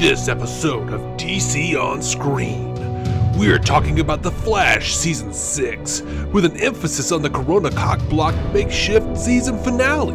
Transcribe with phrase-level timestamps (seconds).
[0.00, 2.74] This episode of DC On Screen,
[3.38, 6.00] we're talking about The Flash Season 6,
[6.32, 10.14] with an emphasis on the Corona Cockblock makeshift season finale.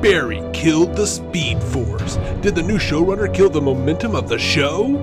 [0.00, 2.16] Barry killed the Speed Force.
[2.40, 4.96] Did the new showrunner kill the momentum of the show?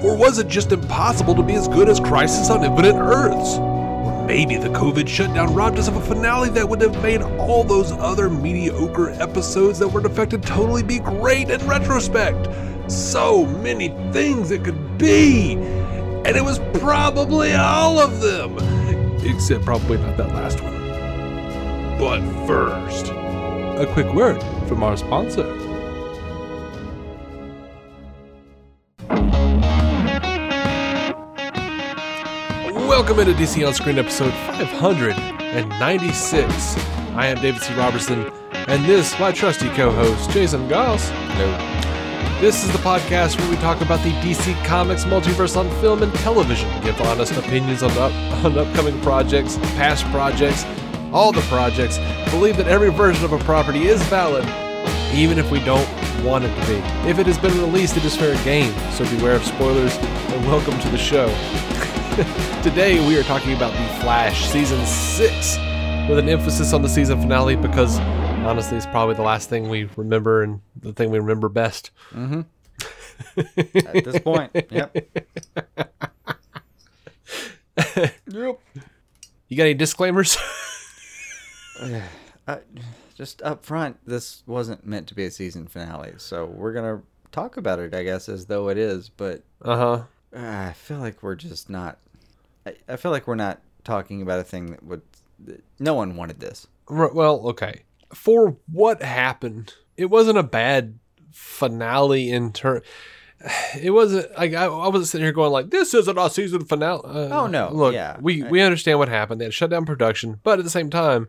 [0.00, 3.58] Or was it just impossible to be as good as Crisis on Infinite Earths?
[3.58, 7.64] Or maybe the COVID shutdown robbed us of a finale that would have made all
[7.64, 12.46] those other mediocre episodes that were defected totally be great in retrospect.
[12.90, 15.52] So many things it could be!
[15.52, 18.58] And it was probably all of them!
[19.24, 20.76] Except probably not that last one.
[22.00, 25.46] But first, a quick word from our sponsor.
[32.74, 36.76] Welcome into DC On Screen episode 596.
[37.14, 37.72] I am David C.
[37.74, 41.08] Robertson, and this, my trusty co host, Jason Goss.
[41.10, 41.79] Hello.
[42.40, 46.10] This is the podcast where we talk about the DC Comics multiverse on film and
[46.14, 50.64] television, give honest opinions on, up, on upcoming projects, past projects,
[51.12, 51.98] all the projects,
[52.30, 54.46] believe that every version of a property is valid,
[55.12, 55.86] even if we don't
[56.24, 56.78] want it to be.
[57.06, 60.80] If it has been released, it is fair game, so beware of spoilers, and welcome
[60.80, 61.28] to the show.
[62.62, 65.58] Today we are talking about The Flash Season 6,
[66.08, 67.98] with an emphasis on the season finale because
[68.46, 71.90] honestly it's probably the last thing we remember and the thing we remember best.
[72.14, 74.96] At this point, yep.
[78.26, 78.60] Yep.
[79.48, 80.36] You got any disclaimers?
[82.48, 82.58] Uh,
[83.14, 87.00] just up front, this wasn't meant to be a season finale, so we're gonna
[87.30, 89.08] talk about it, I guess, as though it is.
[89.08, 90.02] But uh huh.
[90.36, 91.98] uh, I feel like we're just not.
[92.66, 95.02] I, I feel like we're not talking about a thing that would.
[95.44, 96.66] That no one wanted this.
[96.88, 97.82] R- well, okay.
[98.14, 100.98] For what happened, it wasn't a bad
[101.32, 102.82] finale in turn.
[103.80, 107.00] It wasn't like I, I wasn't sitting here going like this isn't a season finale.
[107.04, 108.18] Uh, Oh, no, Look, yeah.
[108.20, 109.40] we we understand what happened.
[109.40, 111.28] They had shut down production, but at the same time,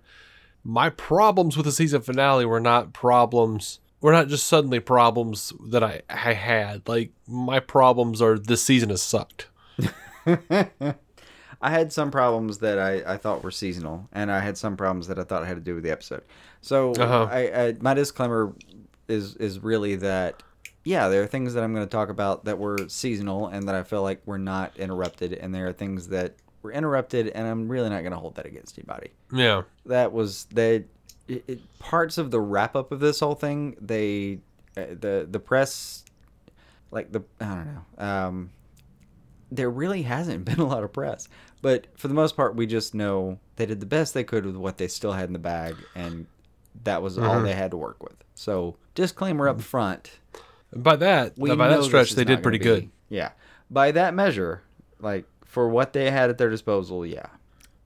[0.64, 3.80] my problems with the season finale were not problems.
[4.02, 6.88] Were not just suddenly problems that I I had.
[6.90, 9.48] Like my problems are this season has sucked.
[11.64, 15.08] I had some problems that I, I thought were seasonal, and I had some problems
[15.08, 16.24] that I thought had to do with the episode.
[16.62, 17.28] So Uh-huh.
[17.30, 18.54] I, I my disclaimer
[19.08, 20.44] is is really that
[20.84, 23.76] yeah, there are things that I'm going to talk about that were seasonal and that
[23.76, 27.68] I feel like were not interrupted, and there are things that were interrupted, and I'm
[27.68, 29.12] really not going to hold that against anybody.
[29.32, 29.64] Yeah.
[29.86, 30.86] That was they
[31.28, 33.76] it, it, parts of the wrap up of this whole thing.
[33.80, 34.40] They
[34.76, 36.04] uh, the the press
[36.90, 38.06] like the I don't know.
[38.06, 38.50] Um,
[39.52, 41.28] there really hasn't been a lot of press,
[41.62, 44.56] but for the most part, we just know they did the best they could with
[44.56, 46.26] what they still had in the bag, and
[46.84, 48.16] that was all they had to work with.
[48.36, 50.20] So disclaimer up front.
[50.76, 52.90] By that, We by that stretch, they did pretty be- good.
[53.10, 53.32] Yeah,
[53.70, 54.62] by that measure,
[55.00, 57.26] like for what they had at their disposal, yeah.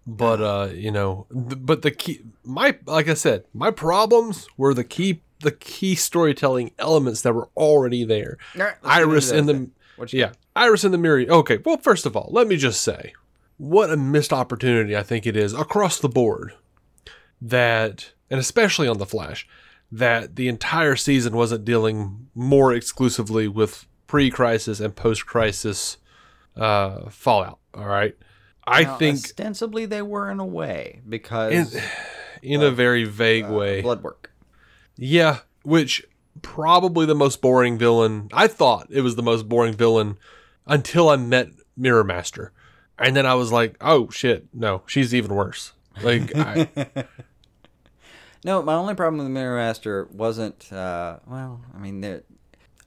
[0.05, 4.71] but uh you know th- but the key my like i said my problems were
[4.71, 9.71] the key the key storytelling elements that were already there right, iris in the then.
[9.95, 12.81] What you yeah iris in the mirror okay well first of all let me just
[12.81, 13.13] say
[13.57, 16.53] what a missed opportunity i think it is across the board
[17.41, 19.47] that and especially on the flash
[19.91, 25.97] that the entire season wasn't dealing more exclusively with pre-crisis and post-crisis
[26.57, 28.15] uh fallout all right
[28.65, 31.81] i Now, think ostensibly they were in a way because in,
[32.41, 33.81] in a very vague uh, way.
[33.81, 34.31] Bloodwork.
[34.97, 36.05] Yeah, which
[36.41, 38.29] probably the most boring villain.
[38.31, 40.17] I thought it was the most boring villain
[40.65, 42.51] until I met Mirror Master.
[42.97, 46.69] And then I was like, "Oh shit, no, she's even worse." Like I,
[48.45, 50.71] No, my only problem with the Mirror Master wasn't.
[50.71, 52.21] Uh, well, I mean,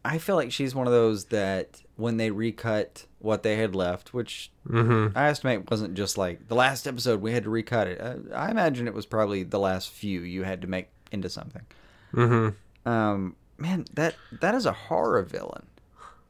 [0.05, 4.15] I feel like she's one of those that when they recut what they had left,
[4.15, 5.11] which mhm.
[5.17, 8.01] I estimate wasn't just like the last episode we had to recut it.
[8.01, 11.63] Uh, I imagine it was probably the last few you had to make into something.
[12.13, 12.55] Mhm.
[12.87, 15.67] Um, man, that that is a horror villain.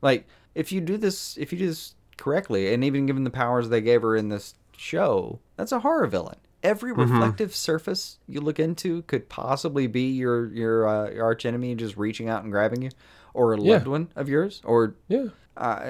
[0.00, 3.68] Like if you do this, if you do this correctly, and even given the powers
[3.68, 6.38] they gave her in this show, that's a horror villain.
[6.62, 11.74] Every reflective surface you look into could possibly be your your, uh, your arch enemy
[11.76, 12.90] just reaching out and grabbing you,
[13.34, 13.74] or a Yeah.
[13.74, 15.26] loved one of yours, or Yeah.
[15.56, 15.82] uh,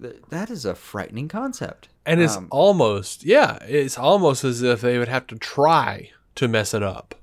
[0.00, 1.88] th- that is a frightening concept.
[2.04, 6.48] And it's Um, almost, yeah, it's almost as if they would have to try to
[6.48, 7.14] mess it up.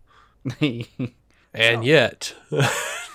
[1.55, 2.33] And yet,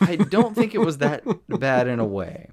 [0.00, 2.48] I don't think it was that bad in a way.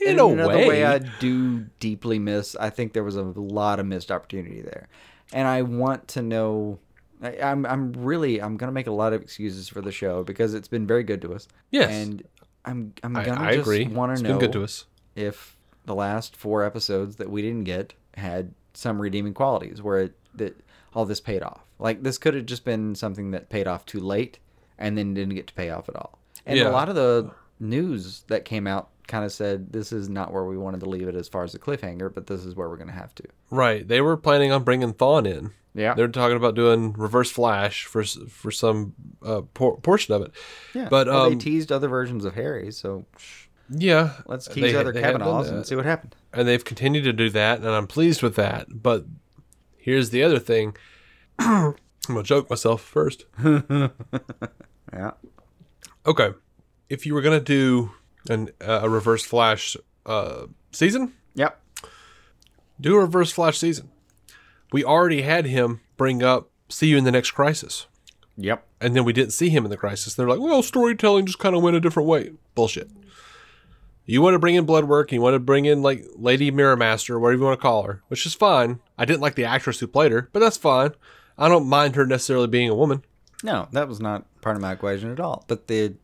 [0.00, 2.56] in And a another way, way I do deeply miss.
[2.56, 4.88] I think there was a lot of missed opportunity there,
[5.32, 6.78] and I want to know.
[7.22, 10.52] I, I'm I'm really I'm gonna make a lot of excuses for the show because
[10.54, 11.48] it's been very good to us.
[11.70, 11.90] Yes.
[11.90, 12.22] and
[12.64, 13.86] I'm I'm gonna I just agree.
[13.86, 14.84] want to been know good to us.
[15.14, 15.56] if
[15.86, 20.56] the last four episodes that we didn't get had some redeeming qualities where it that
[20.94, 21.60] all this paid off.
[21.78, 24.38] Like this could have just been something that paid off too late
[24.78, 26.18] and then didn't get to pay off at all.
[26.44, 26.68] And Yeah.
[26.68, 27.30] a lot of the
[27.60, 31.08] news that came out kind of said this is not where we wanted to leave
[31.08, 33.24] it as far as the cliffhanger, but this is where we're going to have to.
[33.50, 33.86] Right.
[33.86, 35.52] They were planning on bringing Thawne in.
[35.74, 35.94] Yeah.
[35.94, 40.32] They're talking about doing Reverse Flash for for some uh, por- portion of it.
[40.74, 40.88] Yeah.
[40.88, 43.04] But well, they um, teased other versions of Harry, so
[43.68, 46.16] yeah, let's they- tease other they have Cavanaghs and see what happened.
[46.32, 48.68] and they've continued to do that, and I'm pleased with that.
[48.82, 49.04] But
[49.76, 50.76] here's the other thing.
[51.38, 51.74] I'm
[52.08, 53.26] gonna joke myself first.
[54.92, 55.10] Yeah.
[56.06, 56.30] Okay,
[56.88, 57.90] if you were gonna do
[58.30, 61.60] an uh, a Reverse Flash uh, season, Yep.
[62.80, 63.90] do a Reverse Flash season.
[64.72, 67.86] We already had him bring up "See you in the next crisis."
[68.38, 68.66] Yep.
[68.82, 70.12] and then we didn't see him in the crisis.
[70.12, 72.32] They're like, well, storytelling just kind of went a different way.
[72.54, 72.90] Bullshit.
[74.04, 77.18] You want to bring in Bloodwork, you want to bring in like Lady Mirror Master,
[77.18, 78.80] whatever you want to call her, which is fine.
[78.98, 80.90] I didn't like the actress who played her, but that's fine.
[81.38, 83.02] I don't mind her necessarily being a woman.
[83.42, 85.44] No, that was not part of my equation at all.
[85.48, 85.94] But the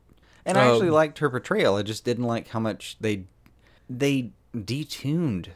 [0.45, 1.77] and I actually Um, liked her portrayal.
[1.77, 3.25] I just didn't like how much they
[3.89, 5.49] they detuned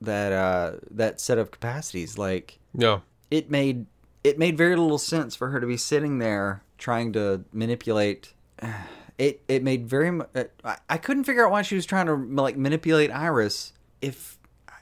[0.00, 2.18] that uh that set of capacities.
[2.18, 3.00] Like Yeah.
[3.30, 3.86] it made
[4.24, 8.34] it made very little sense for her to be sitting there trying to manipulate
[9.18, 12.14] it it made very uh, I, I couldn't figure out why she was trying to
[12.14, 14.38] like manipulate Iris if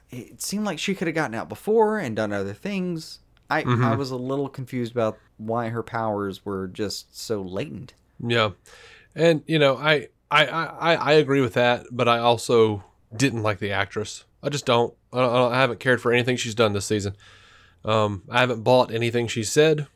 [0.09, 3.19] it seemed like she could have gotten out before and done other things
[3.49, 8.51] I I was a little confused about why her powers were just so latent Yeah.
[9.15, 12.83] And, you know, I, I, I, I agree with that, but I also
[13.15, 14.23] didn't like the actress.
[14.43, 14.93] I just don't.
[15.13, 17.15] I, don't, I haven't cared for anything she's done this season.
[17.83, 19.87] Um, I haven't bought anything she said.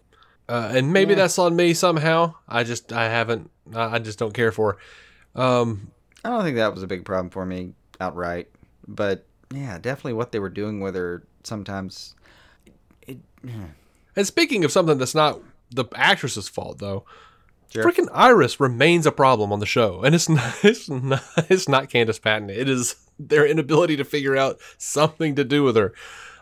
[0.49, 1.15] Uh, and maybe Yeah.
[1.17, 2.35] that's on me somehow.
[2.47, 4.77] I just, I haven't, I I just don't care for
[5.35, 5.41] her.
[5.41, 5.91] Um,
[6.23, 8.49] I don't think that was a big problem for me outright
[8.87, 12.13] but yeah definitely what they were doing with her sometimes
[13.03, 13.17] it,
[14.15, 15.39] and speaking of something that's not
[15.71, 17.05] the actress's fault, though,
[17.69, 17.83] Sure.
[17.83, 21.89] freaking Iris remains a problem on the show, and it's not, it's not, it's not
[21.89, 22.49] Candice Patton.
[22.49, 25.93] It is their inability to figure out something to do with her.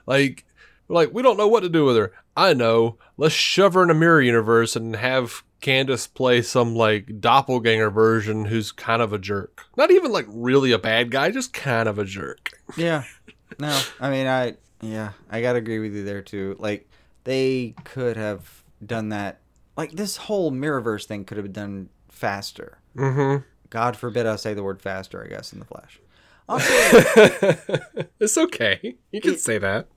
[0.05, 0.45] Like,
[0.87, 2.11] like we don't know what to do with her.
[2.35, 2.97] I know.
[3.17, 8.45] Let's shove her in a mirror universe and have Candace play some like doppelganger version
[8.45, 9.65] who's kind of a jerk.
[9.77, 12.51] Not even like really a bad guy, just kind of a jerk.
[12.77, 13.03] Yeah.
[13.59, 16.55] No, I mean, I yeah, I gotta agree with you there too.
[16.57, 16.89] Like
[17.23, 19.41] they could have done that.
[19.75, 22.77] Like this whole Mirrorverse thing could have been done faster.
[22.95, 23.43] Mm-hmm.
[23.69, 25.23] God forbid I say the word faster.
[25.23, 25.99] I guess in the Flash.
[26.47, 26.71] Also,
[28.19, 28.95] it's okay.
[29.11, 29.87] You can say that.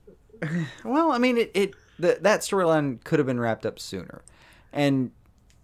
[0.83, 4.23] well, I mean, it, it the, that storyline could have been wrapped up sooner,
[4.71, 5.11] and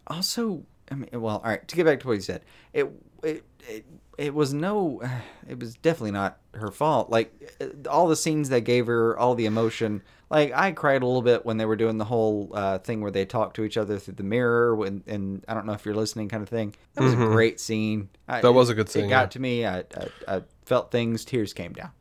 [0.07, 1.67] also, I mean, well, all right.
[1.67, 2.41] To get back to what you said,
[2.73, 2.87] it
[3.23, 3.85] it it,
[4.17, 5.01] it was no,
[5.47, 7.09] it was definitely not her fault.
[7.09, 10.01] Like uh, all the scenes they gave her, all the emotion.
[10.33, 13.11] Like I cried a little bit when they were doing the whole uh, thing where
[13.11, 15.95] they talk to each other through the mirror, when, and I don't know if you're
[15.95, 16.73] listening, kind of thing.
[16.95, 18.09] That was a great scene.
[18.27, 19.27] I, That was a good scene, It got yeah.
[19.27, 19.65] to me.
[19.65, 21.23] I, I I felt things.
[21.23, 21.91] Tears came down.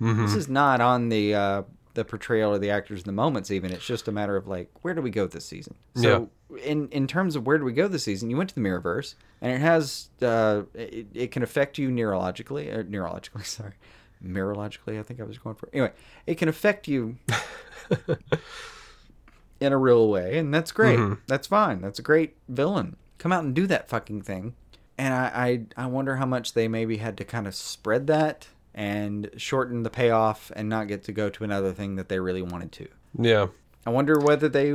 [0.00, 1.62] This is not on the uh,
[1.94, 3.50] the portrayal or the actors in the moments.
[3.50, 5.74] Even it's just a matter of like where do we go this season.
[5.94, 6.30] So
[6.64, 9.14] in in terms of where do we go this season, you went to the Mirrorverse,
[9.40, 13.44] and it has uh, it, it can affect you neurologically or neurologically.
[13.58, 13.74] Sorry,
[14.24, 14.98] mirologically.
[14.98, 15.92] I think I was going for anyway.
[16.26, 17.16] It can affect you
[19.60, 20.98] in a real way, and that's great.
[21.26, 21.80] That's fine.
[21.80, 22.96] That's a great villain.
[23.18, 24.54] Come out and do that fucking thing.
[24.98, 28.48] And I, I, I wonder how much they maybe had to kind of spread that
[28.74, 32.42] and shorten the payoff and not get to go to another thing that they really
[32.42, 32.88] wanted to.
[33.18, 33.48] Yeah.
[33.86, 34.74] I wonder whether they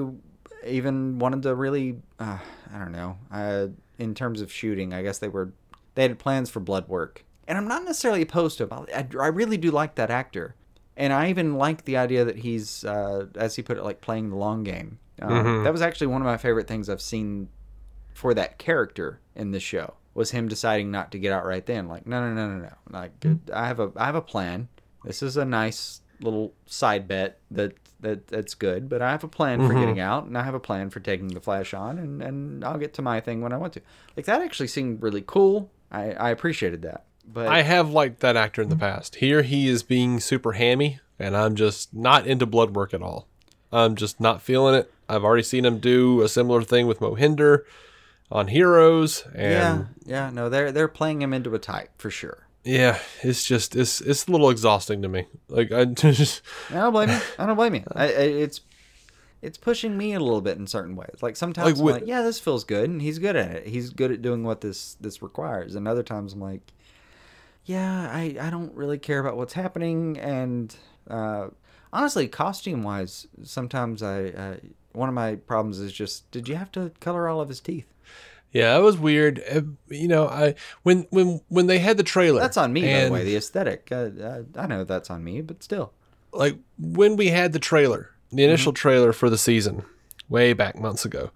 [0.65, 2.39] even wanted to really, uh,
[2.73, 4.93] I don't know, uh, in terms of shooting.
[4.93, 5.53] I guess they were,
[5.95, 7.23] they had plans for Bloodwork.
[7.47, 8.85] And I'm not necessarily opposed to him.
[8.93, 10.55] I, I really do like that actor.
[10.97, 14.29] And I even like the idea that he's, uh, as he put it, like playing
[14.29, 14.99] the long game.
[15.21, 17.49] Um, That was actually one of my favorite things I've seen
[18.13, 21.87] for that character in the show was him deciding not to get out right then.
[21.87, 22.73] Like, no, no, no, no, no.
[22.89, 23.11] Like,
[23.53, 24.67] I have a, I have a plan.
[25.03, 29.27] This is a nice little side bet that that that's good, but I have a
[29.27, 32.21] plan for getting out, and I have a plan for taking the flash on, and
[32.21, 33.81] and I'll get to my thing when I want to.
[34.15, 35.71] Like that actually seemed really cool.
[35.91, 37.05] I I appreciated that.
[37.27, 39.15] But I have liked that actor in the past.
[39.15, 43.27] Here he is being super hammy, and I'm just not into Bloodwork at all.
[43.71, 44.91] I'm just not feeling it.
[45.09, 47.63] I've already seen him do a similar thing with Mohinder
[48.31, 52.47] on Heroes, and yeah, yeah, no, they're they're playing him into a type for sure.
[52.63, 55.25] yeah, it's just it's it's a little exhausting to me.
[55.49, 57.19] Like I just I don't blame you.
[57.39, 57.83] I don't blame you.
[57.93, 58.61] I, I, it's
[59.41, 61.17] it's pushing me a little bit in certain ways.
[61.21, 63.67] Like sometimes Like I'm with- like, yeah, this feels good, and he's good at it.
[63.67, 65.75] He's good at doing what this this requires.
[65.75, 66.73] And other times I'm like,
[67.67, 70.17] yeah, I I don't really care about what's happening.
[70.17, 70.75] And
[71.09, 71.47] uh,
[71.93, 74.55] honestly, costume wise, sometimes I uh,
[74.93, 77.85] one of my problems is just, did you have to color all of his teeth?
[78.51, 79.43] yeah, that was weird.
[79.49, 83.03] Uh, You know, I when when when they had the trailer, That's on me, by
[83.05, 83.23] the way.
[83.23, 83.89] The aesthetic.
[83.91, 85.93] Uh, uh, I know that's on me, but still.
[86.31, 88.75] like when we had the trailer, the initial Mm-hmm.
[88.81, 89.83] trailer for the season,
[90.29, 91.31] way back months ago,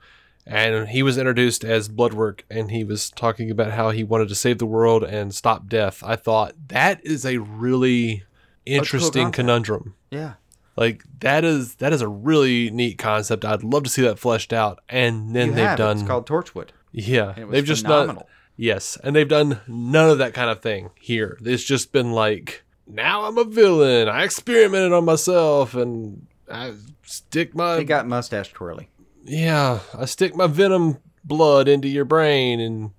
[0.51, 4.35] and he was introduced as Bloodwork, and he was talking about how he wanted to
[4.35, 6.03] save the world and stop death.
[6.05, 8.23] I thought that is a really
[8.65, 9.35] interesting concept.
[9.35, 9.95] conundrum.
[10.09, 10.33] Yeah.
[10.77, 13.43] Like that is that is a really neat concept.
[13.45, 14.79] I'd love to see that fleshed out.
[14.89, 15.77] And then You they've have.
[15.77, 16.69] done It's called Torchwood.
[16.91, 18.15] yeah, it was they've just phenomenal.
[18.23, 21.37] done yes, and they've done none of that kind of thing here.
[21.43, 24.07] It's just been like now I'm a villain.
[24.07, 28.89] I experimented on myself and I stick my It got mustache twirly.
[29.23, 32.91] Yeah, I stick my venom blood into your brain and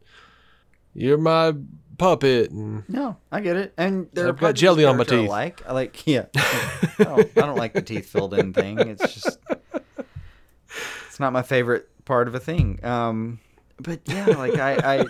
[0.94, 1.54] you're my
[1.98, 3.74] puppet and No, I get it.
[3.76, 5.28] And there I've got jelly on my teeth.
[5.28, 6.26] Like, I like, yeah.
[6.34, 8.78] I don't, I don't like the teeth filled in thing.
[8.78, 9.38] It's just,
[11.06, 12.84] it's not my favorite part of a thing.
[12.84, 13.40] Um,
[13.78, 15.06] but yeah, like I, I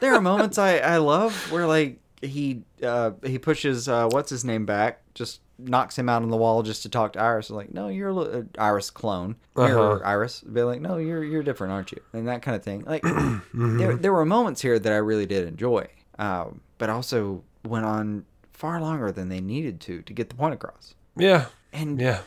[0.00, 4.44] there are moments I, I love where like he, uh, he pushes, uh, what's his
[4.44, 7.50] name back, just knocks him out on the wall just to talk to Iris.
[7.50, 9.36] Like, no, you're a li- uh, Iris clone.
[9.56, 10.00] Uh-huh.
[10.04, 10.40] Iris.
[10.40, 12.00] Be like, no, you're you're different, aren't you?
[12.12, 12.84] And that kind of thing.
[12.84, 13.02] Like,
[13.54, 15.86] there there were moments here that I really did enjoy,
[16.18, 20.54] um, but also went on far longer than they needed to to get the point
[20.54, 20.94] across.
[21.16, 22.20] yeah, And yeah.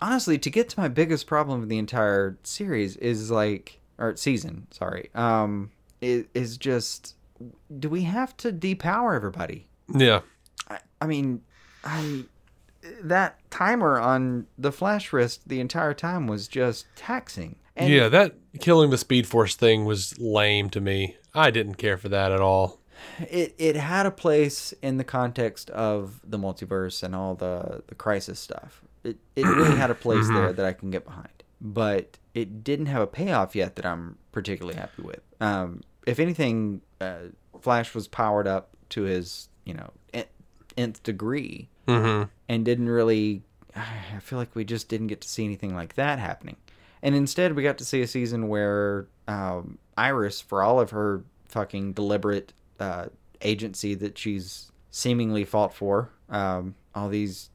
[0.00, 4.66] honestly, to get to my biggest problem with the entire series is like, or season,
[4.70, 5.70] sorry, um,
[6.00, 7.16] is, is just,
[7.78, 9.66] do we have to depower everybody?
[9.92, 10.20] Yeah.
[10.68, 11.42] I, I mean,
[11.84, 12.24] I
[13.02, 17.56] that timer on the flash wrist the entire time was just taxing.
[17.76, 21.16] And yeah, that killing the Speed Force thing was lame to me.
[21.34, 22.80] I didn't care for that at all.
[23.20, 27.94] it it had a place in the context of the multiverse and all the the
[27.94, 28.82] crisis stuff.
[29.04, 32.86] It it really had a place there that I can get behind, but it didn't
[32.86, 35.20] have a payoff yet that I'm particularly happy with.
[35.40, 37.28] Um, if anything, uh,
[37.60, 39.90] Flash was powered up to his you know
[40.80, 42.28] nth degree, Mm-hmm.
[42.48, 43.42] and didn't really.
[43.76, 46.56] I feel like we just didn't get to see anything like that happening,
[47.02, 51.22] and instead we got to see a season where um, Iris, for all of her
[51.48, 53.06] fucking deliberate uh,
[53.42, 57.50] agency that she's seemingly fought for, um, all these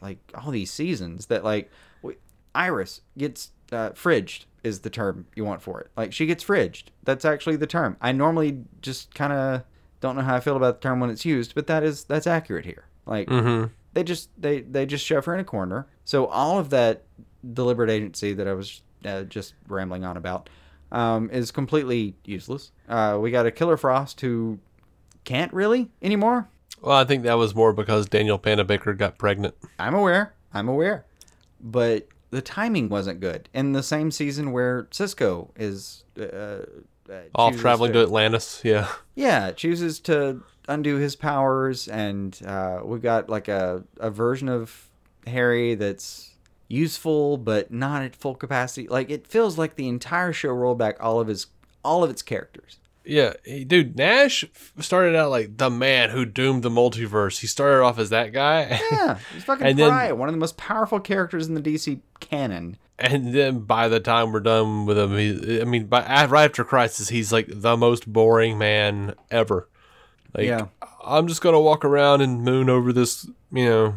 [0.00, 1.70] like all these seasons that like
[2.02, 2.18] w-
[2.54, 5.88] Iris gets uh, fridged is the term you want for it.
[5.96, 6.84] Like she gets fridged.
[7.04, 7.96] That's actually the term.
[8.00, 9.62] I normally just kind of
[10.00, 12.26] don't know how I feel about the term when it's used, but that is that's
[12.26, 12.84] accurate here.
[13.06, 13.66] Like Mm-hmm.
[13.94, 15.86] they just they they just shove her in a corner.
[16.04, 17.04] So all of that
[17.54, 20.48] deliberate agency that I was uh, just rambling on about
[20.92, 22.72] um, is completely useless.
[22.88, 24.58] Uh, we got a Killer Frost who
[25.24, 26.48] can't really anymore.
[26.80, 29.54] Well, I think that was more because Danielle Panabaker got pregnant.
[29.78, 30.34] I'm aware.
[30.54, 31.04] I'm aware.
[31.60, 33.48] But the timing wasn't good.
[33.52, 36.58] In the same season where Cisco is uh,
[37.10, 38.60] uh, Off traveling to Atlantis.
[38.64, 38.88] Yeah.
[39.14, 44.88] yeah, chooses to undo his powers, and uh, we've got like a, a version of
[45.26, 46.34] Harry that's
[46.68, 48.86] useful but not at full capacity.
[48.86, 51.46] Like it feels like the entire show rolled back all of his
[51.84, 52.78] all of its characters.
[53.08, 54.44] Yeah, he- dude, Nash
[54.80, 57.38] started out like the man who doomed the multiverse.
[57.40, 58.80] He started off as that guy.
[58.92, 62.76] Yeah, he's fucking And Pariah, one of the most powerful characters in the DC canon.
[62.98, 66.64] And then by the time we're done with him, he, I mean, by, right after
[66.64, 69.68] Crisis, he's like the most boring man ever.
[70.34, 70.66] Like, Yeah.
[71.04, 73.94] I'm just gonna walk around and moon over this, you know,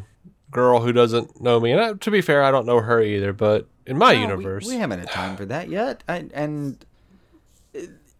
[0.51, 1.71] girl who doesn't know me.
[1.71, 3.33] And I, to be fair, I don't know her either.
[3.33, 6.03] But in my No, universe, we, haven't had time for that yet.
[6.07, 6.85] I, and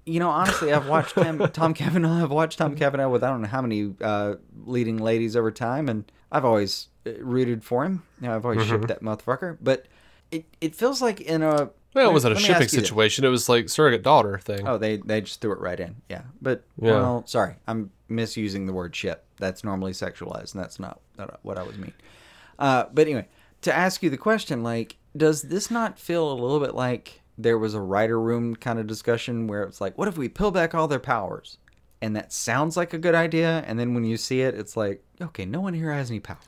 [0.05, 2.23] you know, honestly, I've watched Tom, Tom Cavanagh.
[2.23, 5.89] I've watched Tom Cavanagh with I don't know how many uh, leading ladies over time,
[5.89, 8.03] and I've always uh, rooted for him.
[8.21, 9.57] You know, I've always shipped that motherfucker.
[9.61, 9.85] But
[10.31, 13.25] it, it feels like in a well, it wasn't a shipping situation.
[13.25, 14.67] It was like surrogate daughter thing.
[14.67, 15.97] Oh, they they just threw it right in.
[16.09, 16.91] Yeah, but Yeah.
[16.93, 19.25] well, sorry, I'm misusing the word ship.
[19.37, 21.93] That's normally sexualized, and that's not, not what I was mean.
[22.59, 23.27] Uh, but anyway,
[23.63, 27.57] to ask you the question, like, does this not feel a little bit like there
[27.57, 30.75] was a writer room kind of discussion where it's like, what if we peel back
[30.75, 31.57] all their powers?
[32.01, 35.03] and that sounds like a good idea, and then when you see it, it's like,
[35.21, 36.39] okay, no one here has any powers.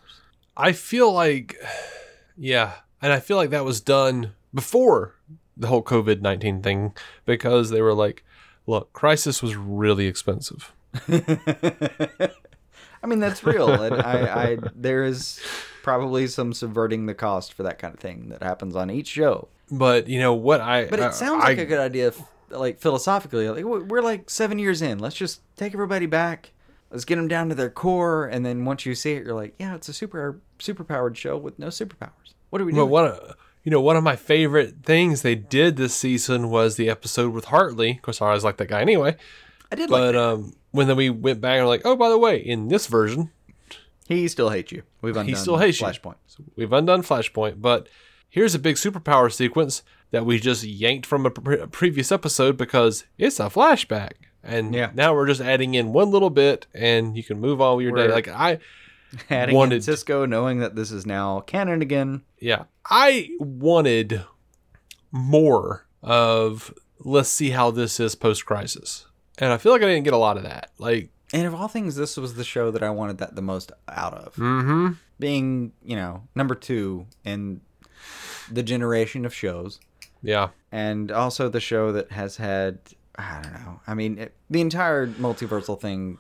[0.58, 1.56] I feel like,
[2.38, 5.16] yeah, and I feel like that was done before
[5.56, 6.94] the whole COVID nineteen thing
[7.25, 8.24] because they were like,
[8.66, 10.74] look, Crisis was really expensive.
[11.08, 15.40] I mean, that's real, and I, I there is
[15.84, 19.50] probably some subverting the cost for that kind of thing that happens on each show.
[19.72, 20.86] But you know what I?
[20.86, 22.13] But it sounds like I- a good idea,
[22.50, 23.50] like philosophically.
[23.50, 25.00] Like we're like seven years in.
[25.00, 26.51] Let's just take everybody back.
[26.91, 29.55] Let's get them down to their core, and then once you see it, you're like,
[29.60, 32.34] yeah, it's a super super powered show with no superpowers.
[32.51, 32.88] What are we doing?
[32.89, 36.89] one, of- you know, one of my favorite things they did this season was the
[36.89, 37.91] episode with Hartley.
[37.91, 39.15] Of course, I always like that guy anyway.
[39.72, 40.22] I did like But that.
[40.22, 42.86] um, when then we went back and were like, oh, by the way, in this
[42.86, 43.32] version,
[44.08, 44.84] he still hates you.
[45.01, 45.88] We've undone he still hates you.
[45.88, 46.15] Flashpoint.
[46.27, 47.88] So we've undone Flashpoint, but
[48.34, 53.06] here's a big superpower sequence that we just yanked from a, pre- previous episode because
[53.20, 54.13] it's a flashback.
[54.44, 54.90] And Yeah.
[54.96, 57.96] now we're just adding in one little bit, and you can move on with your
[57.96, 58.04] day.
[58.08, 58.58] We're- Like I,
[59.30, 62.24] Adding in Wanted- Cisco, knowing that this is now canon again.
[62.40, 64.24] yeah, I wanted
[65.12, 69.06] more of let's see how this is post crisis,
[69.38, 70.72] and I feel like I didn't get a lot of that.
[70.80, 73.72] Like, And of all things, this was the show that I wanted that the most
[73.88, 74.36] out of.
[74.36, 74.94] mm-hmm.
[75.20, 77.62] Being, you know, number two in
[78.53, 79.79] the generation of shows.
[80.22, 82.79] yeah, and also the show that has had
[83.15, 83.79] I don't know.
[83.86, 86.17] I mean, it, the entire multiversal thing,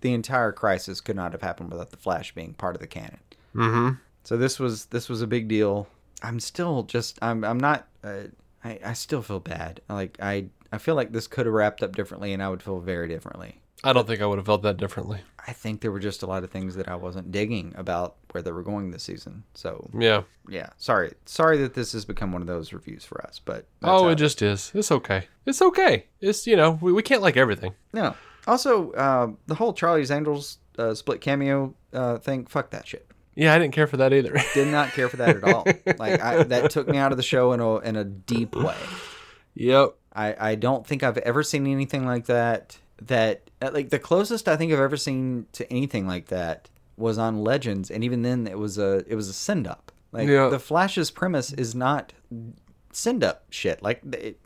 [0.00, 3.18] the entire crisis could not have happened without the Flash being part of the canon.
[3.54, 3.90] mm-hmm.
[4.24, 5.86] So this was this was a big deal.
[6.22, 8.24] I'm still just I'm I'm not uh,
[8.64, 9.80] I I still feel bad.
[9.88, 12.80] Like I I feel like this could have wrapped up differently, and I would feel
[12.80, 13.60] very differently.
[13.84, 15.20] I don't think I would have felt that differently.
[15.46, 18.42] I think there were just a lot of things that I wasn't digging about where
[18.42, 19.44] they were going this season.
[19.54, 20.22] So Yeah.
[20.48, 23.40] yeah, sorry, sorry that this has become one of those reviews for us.
[23.44, 24.72] But that's oh, how- it just is.
[24.74, 25.24] It's okay.
[25.44, 26.06] It's okay.
[26.20, 27.74] It's you know we, we can't like everything.
[27.92, 28.14] No.
[28.46, 33.06] Also, uh, the whole Charlie's Angels uh, split cameo uh, thing, fuck that shit.
[33.34, 34.40] Yeah, I didn't care for that either.
[34.54, 35.64] Did not care for that at all.
[35.98, 38.76] like I, that took me out of the show in a in a deep way.
[39.54, 39.94] yep.
[40.12, 42.78] I I don't think I've ever seen anything like that.
[43.02, 47.18] That uh, like the closest I think I've ever seen to anything like that was
[47.18, 49.92] on Legends, and even then it was a it was a send up.
[50.12, 50.48] Like Yeah.
[50.48, 52.12] the Flash's premise is not
[52.92, 53.82] send up shit.
[53.82, 54.40] Like it,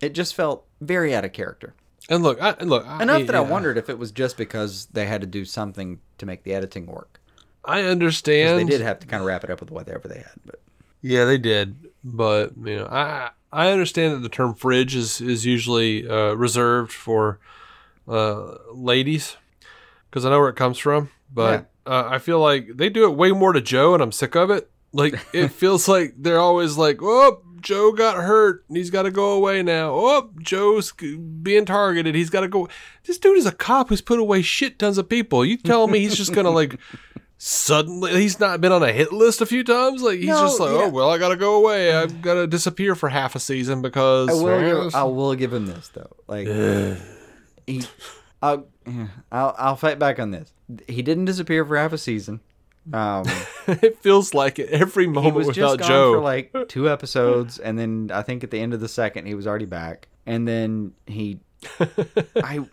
[0.00, 1.74] it just felt very out of character.
[2.08, 2.86] And look, I, look.
[2.86, 6.00] I, Enough that I wondered if it was just because they had to do something
[6.18, 7.20] to make the editing work.
[7.64, 8.58] I understand.
[8.58, 10.32] they did have to kind of wrap it up with whatever they had.
[10.44, 10.60] But
[11.02, 11.76] Yeah, they did.
[12.02, 16.92] But you know, I I understand that the term fridge is is usually uh, reserved
[16.92, 17.38] for
[18.10, 19.36] uh, ladies
[20.10, 21.10] because I know where it comes from.
[21.32, 24.34] But uh, I feel like they do it way more to Joe, and I'm sick
[24.34, 24.68] of it.
[24.92, 28.64] Like it feels like they're always like, "Oh, Joe got hurt.
[28.68, 29.92] and He's got to go away now.
[29.92, 32.14] Oh, Joe's being targeted.
[32.14, 32.68] He's got to go."
[33.04, 35.44] This dude is a cop who's put away shit tons of people.
[35.44, 36.78] You telling me he's just gonna like
[37.42, 40.60] suddenly he's not been on a hit list a few times like he's No, just
[40.60, 40.82] like yeah.
[40.82, 44.34] oh well i gotta go away i've gotta disappear for half a season because I
[44.34, 46.14] will, give, I will give him this though.
[46.26, 46.46] Like
[47.70, 47.82] he,
[48.42, 48.66] I'll,
[49.30, 50.52] I'll, I'll fight back on this.
[50.88, 52.40] He didn't disappear for half a season.
[52.92, 53.24] Um,
[53.66, 56.88] it feels like it every he moment was without just gone joe for like two
[56.88, 60.08] episodes, and then I think at the end of the second he was already back.
[60.26, 61.40] And then he,
[62.42, 62.64] I,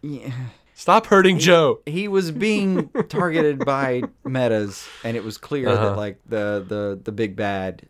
[0.00, 0.30] yeah,
[0.74, 5.90] stop hurting joe he was being targeted by metas, and it was clear Uh-huh.
[5.90, 7.82] that like the the the big bad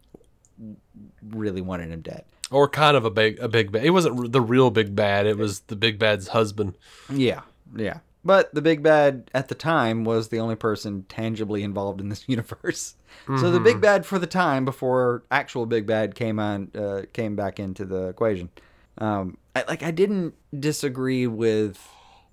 [1.29, 2.25] really wanted him dead.
[2.51, 5.37] Or kind of a big a big bad it wasn't the real big bad it
[5.37, 6.75] was the big bad's husband
[7.11, 7.43] Yeah,
[7.77, 7.99] yeah.
[8.25, 12.25] But the big bad at the time was the only person tangibly involved in this
[12.29, 12.95] universe.
[13.27, 17.37] So the big bad for the time before actual big bad came on uh, came
[17.37, 18.51] back into the equation.
[18.99, 21.79] Um, I, like I didn't disagree with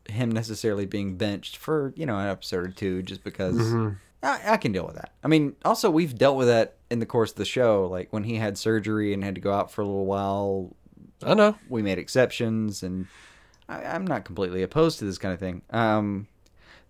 [0.09, 3.57] him necessarily being benched for you know an episode or two just because
[4.25, 5.13] I, I can deal with that.
[5.23, 8.23] I mean, also we've dealt with that in the course of the show, like when
[8.23, 10.75] he had surgery and had to go out for a little while.
[11.23, 11.55] I know.
[11.69, 13.07] We made exceptions and
[13.67, 15.61] I, i'm not completely opposed to this kind of thing.
[15.69, 16.27] Um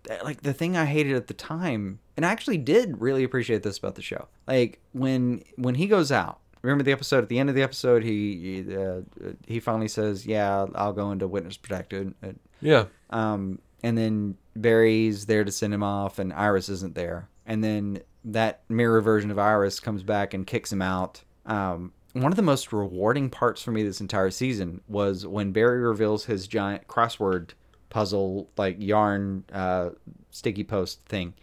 [0.04, 3.62] th- like the thing i hated at the time and i actually did really appreciate
[3.62, 4.28] this about the show.
[4.46, 8.02] Like when when he goes out remember the episode at the end of the episode
[8.02, 9.00] he he, uh,
[9.46, 12.14] he finally says yeah i'll go into witness protected.
[12.22, 12.86] Uh, yeah.
[13.10, 17.28] Um, and then Barry's there to send him off, and Iris isn't there.
[17.44, 21.22] And then that mirror version of Iris comes back and kicks him out.
[21.44, 25.80] Um, one of the most rewarding parts for me this entire season was when Barry
[25.80, 27.50] reveals his giant crossword
[27.90, 29.90] puzzle, like yarn uh,
[30.30, 31.34] sticky post thing.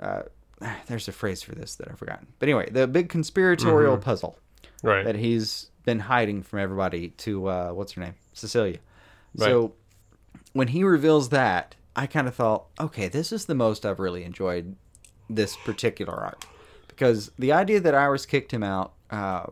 [0.00, 0.22] Uh,
[0.86, 2.26] there's a phrase for this that I've forgotten.
[2.38, 4.38] But anyway, the big conspiratorial puzzle
[4.82, 8.78] right that he's been hiding from everybody to uh, what's her name, Cecilia.
[9.38, 9.72] So
[10.52, 14.24] when he reveals that, I kind of thought, okay, this is the most I've really
[14.24, 14.76] enjoyed
[15.28, 16.44] this particular arc
[16.88, 19.46] because the idea that Iris kicked him out, uh,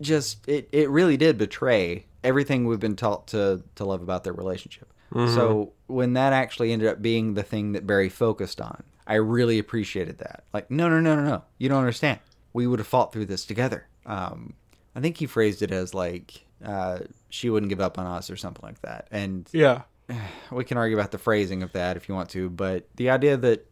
[0.00, 4.32] just it, it really did betray everything we've been taught to to love about their
[4.32, 4.92] relationship.
[5.34, 9.58] So when that actually ended up being the thing that Barry focused on, I really
[9.58, 10.44] appreciated that.
[10.52, 12.20] Like, no, no, no, no, no, you don't understand.
[12.52, 13.88] We would have fought through this together.
[14.06, 14.54] Um,
[14.94, 18.36] I think he phrased it as like uh, she wouldn't give up on us or
[18.36, 19.08] something like that.
[19.10, 19.82] And Yeah.
[20.52, 23.36] we can argue about the phrasing of that if you want to, but the idea
[23.38, 23.66] that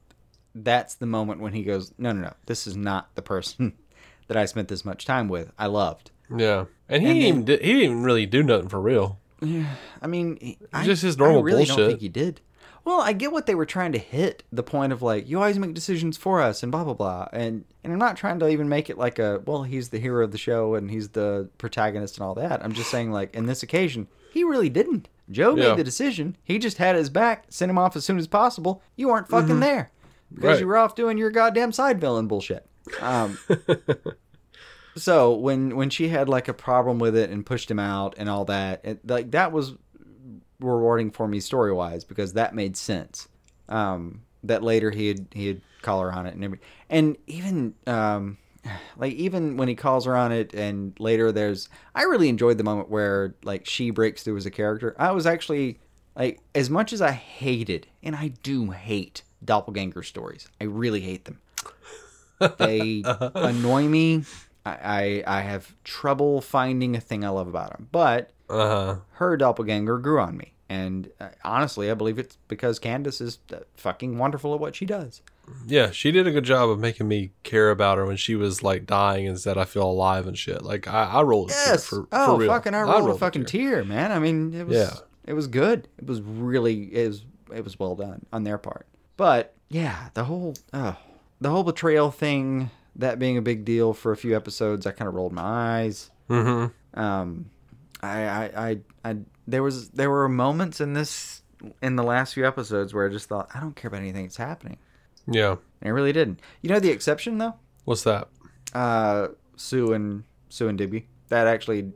[0.54, 3.74] that's the moment when he goes, no, no, no, this is not the person
[4.28, 5.52] that I spent this much time with.
[5.58, 6.10] I loved.
[6.34, 6.64] Yeah.
[6.88, 9.18] And he And didn't even did, he didn't really do nothing for real.
[9.42, 11.90] I mean, he- I, just his normal I really don't bullshit.
[11.90, 12.40] think he did.
[12.88, 15.58] Well, I get what they were trying to hit the point of like you always
[15.58, 18.66] make decisions for us and blah blah blah, and and I'm not trying to even
[18.70, 22.16] make it like a well he's the hero of the show and he's the protagonist
[22.16, 22.64] and all that.
[22.64, 25.10] I'm just saying like in this occasion he really didn't.
[25.30, 25.68] Joe Yeah.
[25.68, 26.36] made the decision.
[26.42, 28.82] He just had his back, sent him off as soon as possible.
[28.96, 29.90] You weren't fucking there
[30.30, 30.46] because Mm-hmm.
[30.48, 30.60] Right.
[30.60, 32.66] you were off doing your goddamn side villain bullshit.
[33.02, 33.38] Um,
[34.96, 38.28] so when when she had like a problem with it and pushed him out and
[38.30, 39.74] all that, it, like that was
[40.60, 43.28] rewarding for me story wise because that made sense.
[43.68, 48.38] Um, that later he'd he'd call her on it and every, and even um,
[48.96, 52.64] like even when he calls her on it and later there's I really enjoyed the
[52.64, 54.94] moment where like she breaks through as a character.
[54.98, 55.78] I was actually
[56.16, 60.48] like as much as I hated and I do hate doppelganger stories.
[60.60, 61.40] I really hate them.
[62.58, 64.22] They annoy me.
[64.66, 67.88] I, I I have trouble finding a thing I love about them.
[67.92, 68.96] But Uh huh.
[69.12, 70.52] her doppelganger grew on me.
[70.70, 74.84] And uh, honestly, I believe it's because Candice is uh, fucking wonderful at what she
[74.84, 75.22] does.
[75.66, 78.62] Yeah, she did a good job of making me care about her when she was
[78.62, 80.60] like dying and said I feel alive and shit.
[80.62, 81.86] Like I, I rolled a tear Yes.
[81.86, 82.50] for, oh, for real.
[82.52, 82.74] fucking!
[82.74, 84.12] I rolled a the fucking tear, man.
[84.12, 84.76] I mean, it was.
[84.76, 84.92] Yeah.
[85.26, 85.88] It was good.
[85.96, 86.94] It was really.
[86.94, 87.24] It was.
[87.54, 88.86] It was well done on their part.
[89.16, 90.52] But yeah, the whole.
[90.74, 90.96] Oh,
[91.40, 92.70] the whole betrayal thing.
[92.98, 95.42] That being a big deal for a few episodes, I kind of rolled my
[95.82, 96.10] eyes.
[96.28, 97.00] Mm-hmm.
[97.00, 97.50] Um,
[98.02, 101.42] I, I, I, I, there was, there were moments in this,
[101.80, 104.36] in the last few episodes where I just thought, I don't care about anything that's
[104.36, 104.78] happening.
[105.26, 105.52] Yeah.
[105.80, 106.40] And I really didn't.
[106.60, 107.54] You know the exception though?
[107.84, 108.28] What's that?
[108.74, 111.04] Uh, Sue and Sue and Dibny.
[111.28, 111.92] That actually,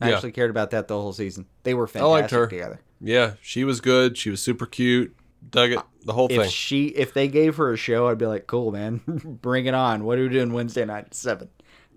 [0.00, 0.14] I Yeah.
[0.14, 1.46] actually cared about that the whole season.
[1.64, 2.46] They were I liked her.
[2.46, 2.80] together.
[3.00, 4.16] Yeah, she was good.
[4.16, 5.14] She was super cute.
[5.50, 5.80] Dug it.
[6.06, 6.50] The whole If thing.
[6.50, 9.00] she, if they gave her a show, I'd be like, cool, man,
[9.42, 10.04] bring it on.
[10.04, 11.48] What are we doing Wednesday night at seven?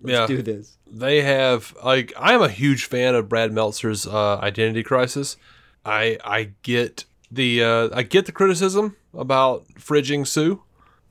[0.02, 0.36] Let's Yeah.
[0.36, 0.76] do this.
[0.90, 5.36] they have like I am a huge fan of Brad Meltzer's uh, Identity Crisis.
[5.84, 10.62] I I get the uh, I get the criticism about fridging Sue,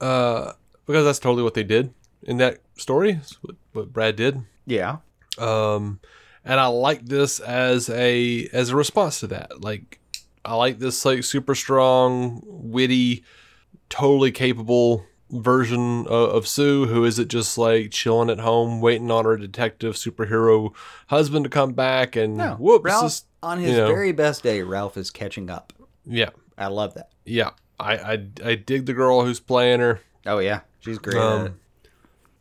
[0.02, 0.54] uh,
[0.86, 3.20] because that's totally what they did in that story.
[3.42, 4.42] What, what Brad did.
[4.66, 4.98] Yeah.
[5.38, 6.00] um,
[6.44, 9.62] and I like this as a as a response to that.
[9.62, 9.99] Like,
[10.45, 13.23] I like this like super strong, witty,
[13.89, 19.25] totally capable version of, of Sue, who isn't just like chilling at home waiting on
[19.25, 20.73] her detective superhero
[21.08, 22.56] husband to come back and No.
[22.56, 23.88] whoops, Ralph, this- on his you know.
[23.88, 25.71] very best day, Ralph is catching up.
[26.06, 27.10] yeah, I love that.
[27.25, 27.52] yeah.
[27.82, 30.02] I, I I dig the girl who's playing her.
[30.25, 31.15] Oh yeah, she's great.
[31.15, 31.60] Um,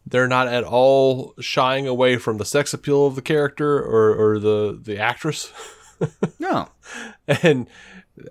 [0.04, 4.38] they're not at all shying away from the sex appeal of the character or, or
[4.40, 5.52] the the actress.
[6.38, 6.68] No,
[7.26, 7.66] and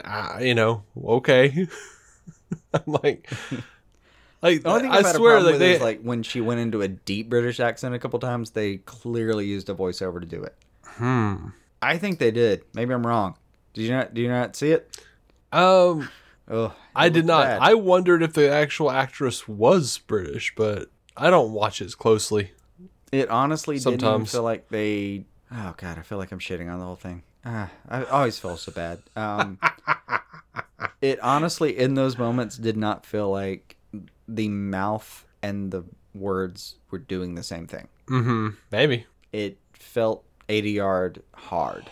[0.03, 1.67] uh, you know, okay.
[2.73, 3.29] I'm like,
[4.41, 6.81] like the only thing I I've swear, like they, is like when she went into
[6.81, 10.55] a deep British accent a couple times, they clearly used a voiceover to do it.
[10.83, 11.47] hmm.
[11.81, 12.63] I think they did.
[12.73, 13.35] Maybe I'm wrong.
[13.73, 14.13] Did you not?
[14.13, 14.97] Do you not see it?
[15.51, 16.09] Um,
[16.49, 17.45] Oh, I did not.
[17.45, 22.51] I wondered if the actual actress was British, but I don't watch it as closely.
[23.11, 24.31] It honestly Sometimes.
[24.31, 25.25] feel like they.
[25.51, 27.23] Oh god, I feel like I'm shitting on the whole thing.
[27.49, 28.99] Ah, I always feel so bad.
[29.15, 29.57] Um,
[31.01, 33.77] it honestly, in those moments, did not feel like
[34.27, 37.87] the mouth and the words were doing the same thing.
[38.07, 38.49] Mm-hmm.
[38.71, 39.05] Maybe.
[39.31, 41.89] It felt 80 yard hard.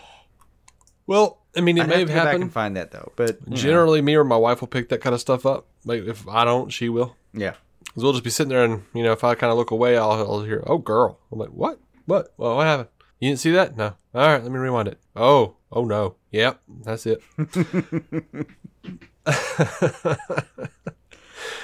[1.06, 2.42] Well, I mean, it I'd may have have to go back happened.
[2.42, 3.12] and find that though.
[3.16, 5.66] But you know, Generally, me or my wife will pick that kind of stuff up.
[5.86, 7.16] Like if I don't, she will.
[7.32, 7.54] yeah.
[7.84, 9.96] Because we'll just be sitting there, and you know, if I kind of look away,
[9.96, 11.78] I'll, I'll hear, "Oh, girl." I'm like, "What?
[12.04, 12.34] What?
[12.36, 12.88] Well, what happened?
[13.20, 13.76] You didn't see that?
[13.76, 13.94] No.
[14.14, 14.98] All right, let me rewind it.
[15.14, 16.16] Oh, oh no.
[16.32, 17.22] Yep, that's it.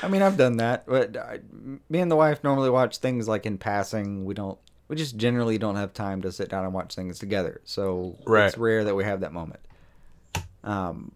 [0.03, 1.41] I mean, I've done that, but I,
[1.89, 4.25] me and the wife normally watch things like in passing.
[4.25, 4.59] We don't.
[4.89, 7.61] We just generally don't have time to sit down and watch things together.
[7.65, 8.47] So Right.
[8.49, 9.61] it's rare that we have that moment.
[10.65, 11.13] Um,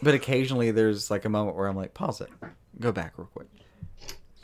[0.00, 2.30] but occasionally there's like a moment where I'm like, pause it,
[2.80, 3.48] go back real quick.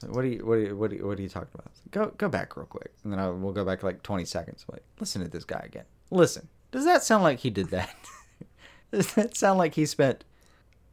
[0.06, 1.70] What do you what do you, what do you, what are you talking about?
[1.90, 4.64] Go go back real quick, and then I, we'll go back like 20 seconds.
[4.70, 5.84] Like, listen to this guy again.
[6.10, 7.94] Listen, does that sound like he did that?
[8.90, 10.24] Does that sound like he spent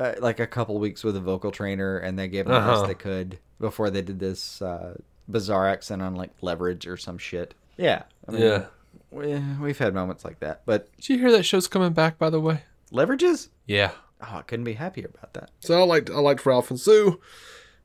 [0.02, 2.72] uh, like a couple weeks with a vocal trainer and they gave him the Uh-huh.
[2.82, 4.98] best they could before they did this uh,
[5.30, 7.54] bizarre accent on like leverage or some shit?
[7.78, 8.04] Yeah.
[8.28, 8.66] I mean, Yeah.
[9.12, 10.64] We, we've had moments like that.
[10.66, 12.18] But Did you hear that show's coming back?
[12.18, 12.64] By the way.
[12.92, 13.48] leverages?
[13.66, 13.92] Yeah.
[14.20, 15.52] Oh, I couldn't be happier about that.
[15.62, 17.22] So I liked I liked Ralph and Sue.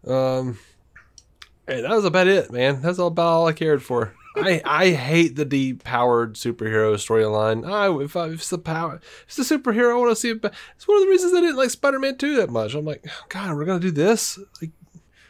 [0.09, 0.59] Um,
[1.70, 2.83] and that was about it, man.
[2.83, 4.14] That's about all I cared for.
[4.37, 7.68] I I hate the deep powered superhero storyline.
[7.68, 10.30] I if, I, if it's the power, if it's the superhero, I want to see
[10.30, 10.40] it.
[10.42, 12.74] ba- It's one of the reasons I didn't like Spider Man two that much.
[12.74, 14.38] I'm like, oh, God, we're gonna do this.
[14.62, 14.70] Like,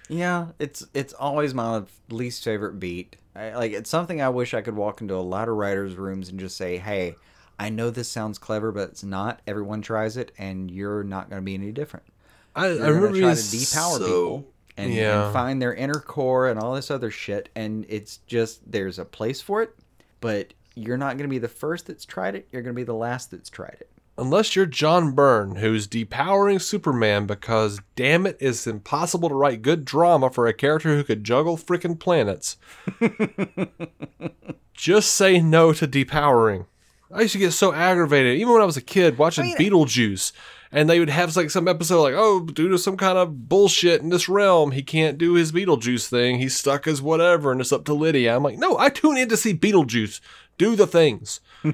[0.09, 3.17] Yeah, it's it's always my least favorite beat.
[3.35, 6.29] I, like it's something I wish I could walk into a lot of writers' rooms
[6.29, 7.15] and just say, "Hey,
[7.59, 9.41] I know this sounds clever, but it's not.
[9.47, 12.07] Everyone tries it, and you're not going to be any different.
[12.57, 14.47] I, I remember try to depower so- people
[14.81, 15.25] and, yeah.
[15.25, 19.05] and find their inner core and all this other shit, and it's just there's a
[19.05, 19.77] place for it,
[20.21, 22.49] but you're not going to be the first that's tried it.
[22.51, 23.91] You're going to be the last that's tried it.
[24.19, 29.85] Unless you're John Byrne, who's depowering Superman because, damn it, it's impossible to write good
[29.85, 32.59] drama for a character who could juggle freaking planets.
[34.75, 36.67] Just say no to depowering.
[37.13, 40.33] I used to get so aggravated, even when I was a kid, watching mean- Beetlejuice.
[40.73, 44.03] And they would have like some episode like, oh, due to some kind of bullshit
[44.03, 46.39] in this realm, he can't do his Beetlejuice thing.
[46.39, 48.37] He's stuck as whatever, and it's up to Lydia.
[48.37, 50.21] I'm like, no, I tune in to see Beetlejuice.
[50.59, 51.41] Do the things.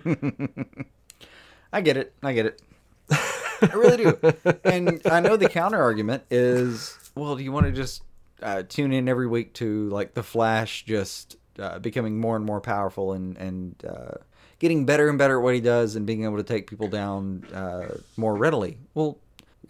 [1.72, 2.14] I get it.
[2.22, 2.62] I get it.
[3.10, 4.18] I really do.
[4.64, 8.02] And I know the counter argument is, well, do you want to just
[8.42, 12.60] uh, tune in every week to like the Flash just uh, becoming more and more
[12.60, 14.18] powerful and and uh,
[14.58, 17.44] getting better and better at what he does and being able to take people down
[17.52, 18.78] uh, more readily?
[18.94, 19.18] Well,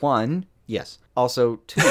[0.01, 0.99] one, yes.
[1.17, 1.81] Also, two.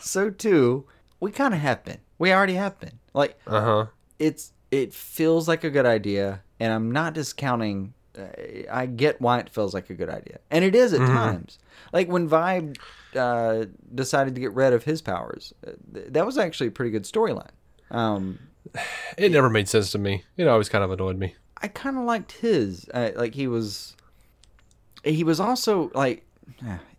[0.00, 0.86] so two,
[1.20, 1.98] we kind of have been.
[2.18, 2.98] We already have been.
[3.14, 3.86] Like Uh huh.
[4.18, 8.24] it's it feels like a good idea and i'm not discounting uh,
[8.70, 11.60] i get why it feels like a good idea and it is at times
[11.92, 12.76] like when vibe
[13.14, 13.64] uh,
[13.94, 17.04] decided to get rid of his powers uh, th- that was actually a pretty good
[17.04, 17.52] storyline
[17.90, 18.38] um,
[19.16, 20.24] It never made sense to me.
[20.36, 21.34] It always kind of annoyed me.
[21.62, 23.96] i kind of liked his uh, like he was
[25.04, 26.24] he was also like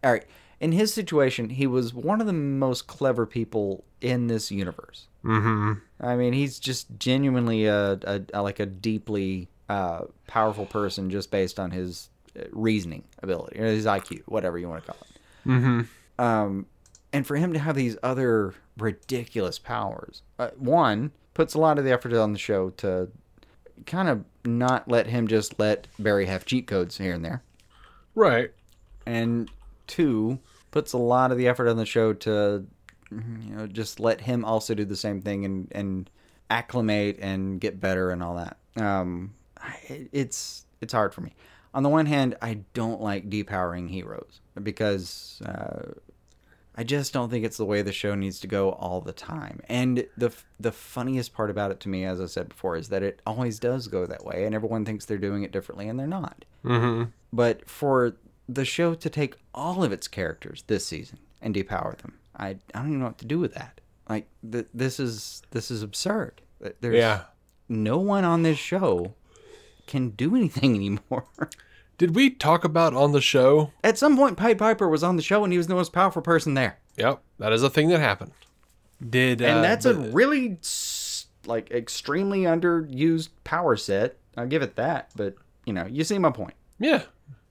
[0.03, 0.25] all right
[0.59, 5.73] in his situation he was one of the most clever people in this universe Mm-hmm.
[5.99, 11.31] I mean, he's just genuinely a, a, a like a deeply uh, powerful person just
[11.31, 15.49] based on his uh, reasoning ability or his IQ, whatever you want to call it.
[15.49, 16.21] Mm-hmm.
[16.23, 16.65] Um,
[17.13, 21.85] and for him to have these other ridiculous powers, uh, one puts a lot of
[21.85, 23.09] the effort on the show to
[23.85, 27.43] kind of not let him just let Barry have cheat codes here and there,
[28.15, 28.51] Right.
[29.05, 29.49] and
[29.87, 30.39] two
[30.71, 32.65] puts a lot of the effort on the show to
[33.11, 36.09] you know just let him also do the same thing and and
[36.49, 38.57] acclimate and get better and all that.
[38.75, 39.33] Um
[39.87, 41.33] it's it's hard for me.
[41.73, 45.93] On the one hand i don't like depowering heroes because uh
[46.79, 49.61] I just don't think it's the way the show needs to go all the time.
[49.67, 53.01] And the the funniest part about it to me, as I said before, is that
[53.03, 56.05] it always does go that way, and everyone thinks they're doing it differently, and they're
[56.07, 56.45] not.
[56.63, 57.09] Mm-hmm.
[57.33, 58.15] But for
[58.47, 62.55] the show to take all of its characters this season and depower them, I, I
[62.75, 63.81] don't even know what to do with that.
[64.07, 66.41] Like th- this is this is absurd.
[66.79, 67.23] There's Yeah.
[67.67, 69.13] no one on this show
[69.87, 71.25] can do anything anymore.
[71.97, 73.71] Did we talk about on the show?
[73.83, 76.21] At some point, Pied Piper was on the show and he was the most powerful
[76.21, 78.31] person there, Yep, that is a thing that happened.
[79.07, 80.57] Did and uh, that's a really
[81.45, 84.17] like extremely underused power set.
[84.35, 86.53] I'll give it that, but you know, you see my point.
[86.79, 87.03] yeah,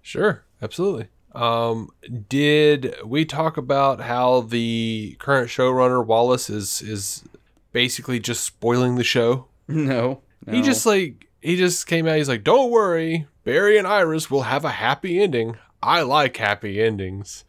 [0.03, 1.09] sure, absolutely.
[1.35, 1.91] Um,
[2.29, 7.25] did we talk about how the current showrunner Wallace is is
[7.73, 9.47] basically just spoiling the show?
[9.69, 12.17] No, He just like he just came out.
[12.17, 15.57] He's like, "Don't worry, Barry and Iris will have a happy ending.
[15.83, 17.45] I like happy endings."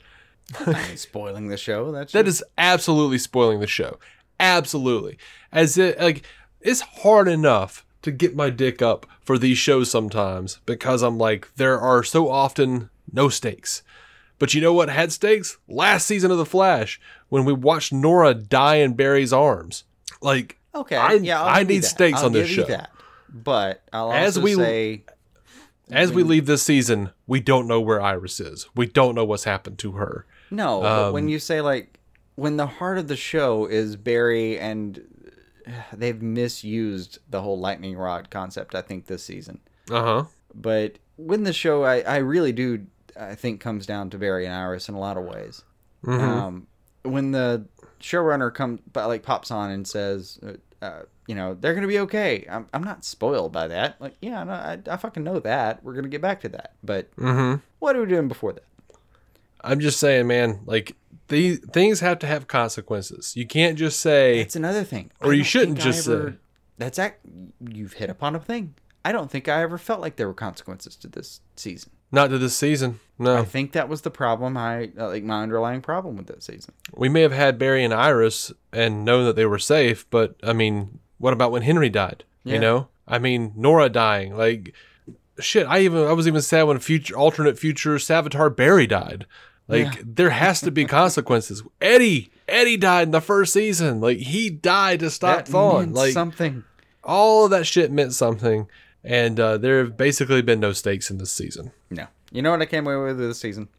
[0.95, 1.91] spoiling the show.
[1.91, 3.99] That's That is absolutely spoiling the show.
[4.39, 5.17] Absolutely.
[5.51, 6.23] As it like
[6.62, 11.53] it's hard enough to get my dick up for these shows sometimes because I'm like
[11.55, 13.83] there are so often no stakes.
[14.39, 15.57] But you know what had stakes?
[15.67, 19.83] Last season of The Flash when we watched Nora die in Barry's arms.
[20.21, 20.95] Like Okay.
[20.95, 22.63] I- yeah, I'll I need stakes I'll on this show.
[22.65, 22.91] that.
[23.29, 25.03] But I'll also As we- say,
[25.91, 28.67] as we leave this season, we don't know where Iris is.
[28.76, 30.26] We don't know what's happened to her.
[30.52, 30.82] no.
[30.82, 32.00] but Um, when you say like,
[32.36, 35.02] when the heart of the show is Barry and
[35.65, 39.60] uh, they've misused the whole lightning rod concept, I think this season.
[39.89, 40.26] Uh-huh.
[40.54, 42.86] But when the show, I, I really do,
[43.19, 45.63] I think comes down to Barry and Iris in a lot of ways.
[46.06, 46.23] Mm-hmm.
[46.23, 46.67] Um,
[47.04, 47.65] when the
[48.00, 50.39] showrunner comes, like pops on and says,
[50.81, 52.45] uh, you know, they're gonna be okay.
[52.49, 53.99] I'm, I'm not spoiled by that.
[53.99, 55.83] Like, yeah, no, I, I fucking know that.
[55.83, 56.73] We're gonna get back to that.
[56.83, 57.61] But Mm-hmm.
[57.79, 58.63] what are we doing before that?
[59.61, 60.61] I'm just saying, man.
[60.65, 60.95] Like
[61.29, 63.35] these things have to have consequences.
[63.35, 65.11] You can't just say It's another thing.
[65.21, 66.37] Or you shouldn't just ever- say.
[66.77, 67.25] That's act.
[67.59, 68.75] You've hit upon a thing.
[69.03, 71.91] I don't think I ever felt like there were consequences to this season.
[72.11, 72.99] Not to this season.
[73.19, 73.37] No.
[73.37, 74.55] I think that was the problem.
[74.57, 76.73] I uh, like my underlying problem with that season.
[76.95, 80.53] we may have had Barry and Iris and known that they were safe, but I
[80.53, 82.23] mean, what about when Henry died?
[82.43, 82.53] Yeah.
[82.55, 84.73] You know, I mean, Nora dying, like
[85.39, 85.65] shit.
[85.67, 89.25] I even I was even sad when future alternate future Savitar Barry died.
[89.67, 90.01] Like Yeah.
[90.05, 91.63] there has to be consequences.
[91.81, 93.99] Eddie Eddie died in the first season.
[93.99, 95.93] Like he died to stop that Thawne.
[95.95, 96.63] Like something.
[97.03, 98.67] all of that shit meant something.
[99.07, 101.71] And uh, there have basically been no stakes in this season.
[101.89, 102.07] No.
[102.31, 103.69] You know what I came away with this season?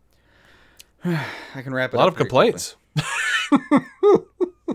[1.04, 2.76] I can wrap it A lot of complaints.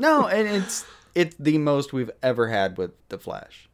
[0.04, 0.86] No, and it's
[1.16, 3.70] it's the most we've ever had with the Flash.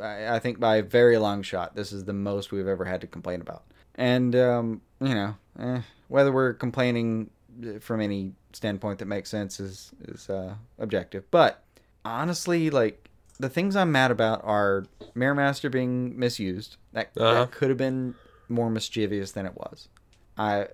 [0.00, 3.00] I, I think by a very long shot, this is the most we've ever had
[3.02, 3.64] to complain about.
[3.94, 7.30] And um, you know, eh, whether we're complaining
[7.64, 11.30] uh, from any standpoint that makes sense is is uh, objective.
[11.30, 11.62] But
[12.04, 13.07] honestly, like
[13.38, 16.76] the things I'm mad about are Mirror Master being misused.
[16.92, 17.34] That, Uh-huh.
[17.44, 18.14] that could have been
[18.48, 19.88] more mischievous than it was.
[20.36, 20.68] I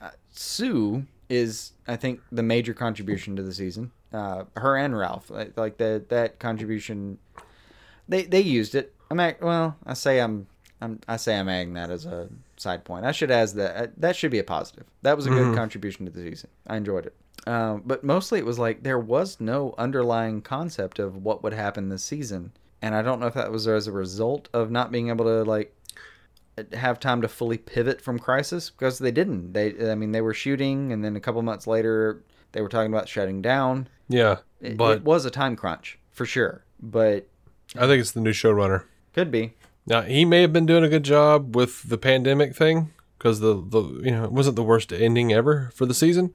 [0.00, 3.92] uh, Sue is, I think, the major contribution to the season.
[4.12, 7.18] Uh, her and Ralph, like, like that that contribution,
[8.08, 8.94] they they used it.
[9.10, 10.46] I'm act, well, I say I'm.
[10.80, 13.06] I'm, I say I'm adding that as a side point.
[13.06, 13.76] I should add that.
[13.76, 14.84] uh, That should be a positive.
[15.02, 16.50] That was a good contribution to the season.
[16.66, 17.14] I enjoyed it.
[17.46, 21.88] Um, but mostly it was like there was no underlying concept of what would happen
[21.88, 25.08] this season, and I don't know if that was as a result of not being
[25.08, 25.74] able to like
[26.74, 29.54] have time to fully pivot from Crisis because they didn't.
[29.54, 32.92] They, I mean, they were shooting, and then a couple months later they were talking
[32.92, 33.88] about shutting down.
[34.08, 37.26] Yeah, It, but it was a time crunch for sure, but
[37.76, 38.84] I think it's the new showrunner.
[39.14, 39.54] could be.
[39.86, 43.54] Now he may have been doing a good job with the pandemic thing because the
[43.54, 46.34] the you know it wasn't the worst ending ever for the season,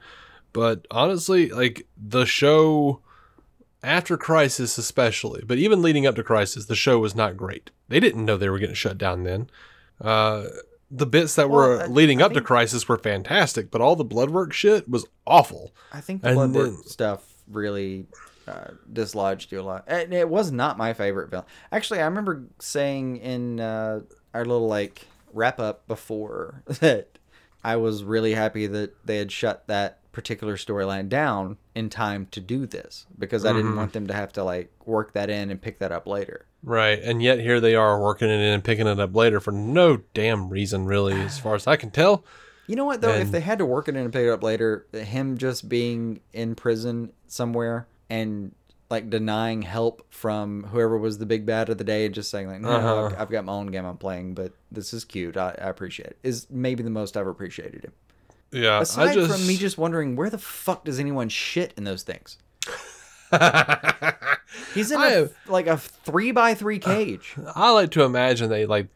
[0.53, 3.01] but honestly, like the show
[3.83, 7.71] after Crisis especially, but even leading up to Crisis, the show was not great.
[7.89, 9.49] They didn't know they were getting shut down then.
[10.01, 10.45] Uh,
[10.89, 13.95] the bits that Well, were I- leading I up to Crisis were fantastic, but all
[13.95, 15.73] the Bloodwork shit was awful.
[15.93, 18.07] I think the Bloodwork stuff really
[18.47, 19.83] uh, dislodged you a lot.
[19.87, 21.45] And it was not my favorite villain.
[21.71, 24.01] Actually, I remember saying in uh,
[24.33, 27.19] our little like wrap up before that
[27.63, 32.39] I was really happy that they had shut that particular storyline down in time to
[32.41, 35.61] do this because I didn't want them to have to like work that in and
[35.61, 36.47] pick that up later.
[36.63, 39.51] Right, and yet here they are working it in and picking it up later for
[39.51, 42.25] no damn reason, really, as far as I can tell.
[42.65, 43.13] You know what though?
[43.13, 46.19] if they had to work it in and pick it up later, him just being
[46.33, 48.53] in prison somewhere and
[48.89, 52.47] like denying help from whoever was the big bad of the day and just saying
[52.47, 53.05] like, no, Uh-huh.
[53.05, 55.37] I've, I've got my own game I'm playing, but this is cute.
[55.37, 56.17] I, I appreciate it.
[56.23, 57.91] Is maybe the most I've appreciated him.
[58.51, 61.83] Yeah, Aside I just from me just wondering where the fuck does anyone shit in
[61.83, 62.37] those things?
[64.73, 67.35] He's in I a, like a three by three cage.
[67.55, 68.87] I like to imagine they like,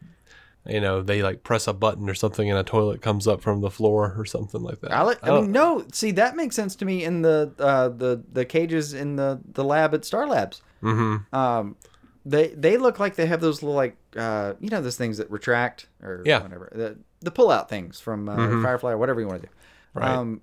[0.66, 3.60] you know, they like press a button or something and a toilet comes up from
[3.60, 4.92] the floor or something like that.
[4.92, 5.84] I, like, I don't- mean, no.
[5.92, 9.64] See, that makes sense to me in the uh, the the cages in the the
[9.64, 10.62] lab at Star Labs.
[10.82, 11.34] Mm-hmm.
[11.34, 11.76] Um,
[12.24, 15.30] they they look like they have those little like uh, you know those things that
[15.30, 16.42] retract or Yeah.
[16.42, 19.52] whatever the the pull out things from uh, Firefly or whatever you want to do.
[19.94, 20.08] Right.
[20.10, 20.40] Um,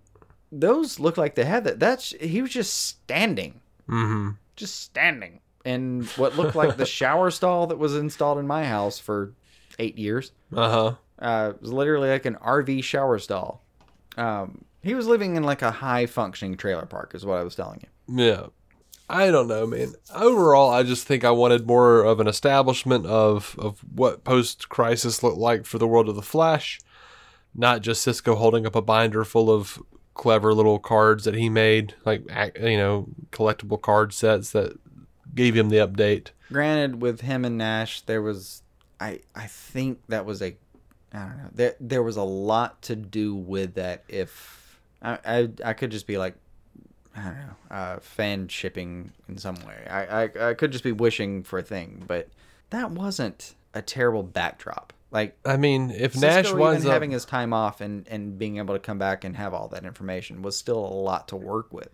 [0.51, 1.79] those look like they had that.
[1.79, 4.37] That's he was just standing, Mhm.
[4.55, 8.97] just standing in what looked like the shower stall that was installed in my house
[8.99, 9.33] for
[9.77, 10.31] eight years.
[10.55, 10.95] Uh-huh.
[11.19, 13.61] Uh, it was literally like an RV shower stall.
[14.17, 17.55] Um, he was living in like a high functioning trailer park, is what I was
[17.55, 18.23] telling you.
[18.23, 18.47] Yeah.
[19.09, 19.93] I don't know, man.
[20.13, 25.23] Overall, I just think I wanted more of an establishment of of what post crisis
[25.23, 26.79] looked like for the world of the Flash,
[27.55, 29.79] not just Cisco holding up a binder full of
[30.13, 32.21] clever little cards that he made, like
[32.59, 34.77] you know, collectible card sets that
[35.33, 36.27] gave him the update.
[36.51, 38.61] Granted, with him and Nash, there was,
[38.99, 40.55] I I think that was a,
[41.13, 44.03] I don't know, there there was a lot to do with that.
[44.07, 46.35] If I I, I could just be like,
[47.15, 49.85] I don't know, uh, fan shipping in some way.
[49.89, 52.29] I, I I could just be wishing for a thing, but
[52.69, 54.93] that wasn't a terrible backdrop.
[55.11, 58.57] Like I mean, if Cisco Nash winds up, having his time off and, and being
[58.57, 61.73] able to come back and have all that information was still a lot to work
[61.73, 61.89] with.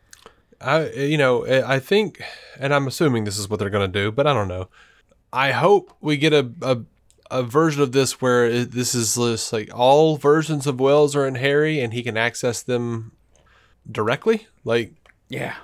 [0.59, 2.21] I you know I think,
[2.59, 4.67] and I'm assuming this is what they're gonna do, but I don't know.
[5.31, 6.81] I hope we get a a,
[7.31, 11.25] a version of this where it, this is just like all versions of Wells are
[11.25, 13.13] in Harry, and he can access them
[13.89, 14.47] directly.
[14.65, 14.93] Like
[15.29, 15.55] Yeah,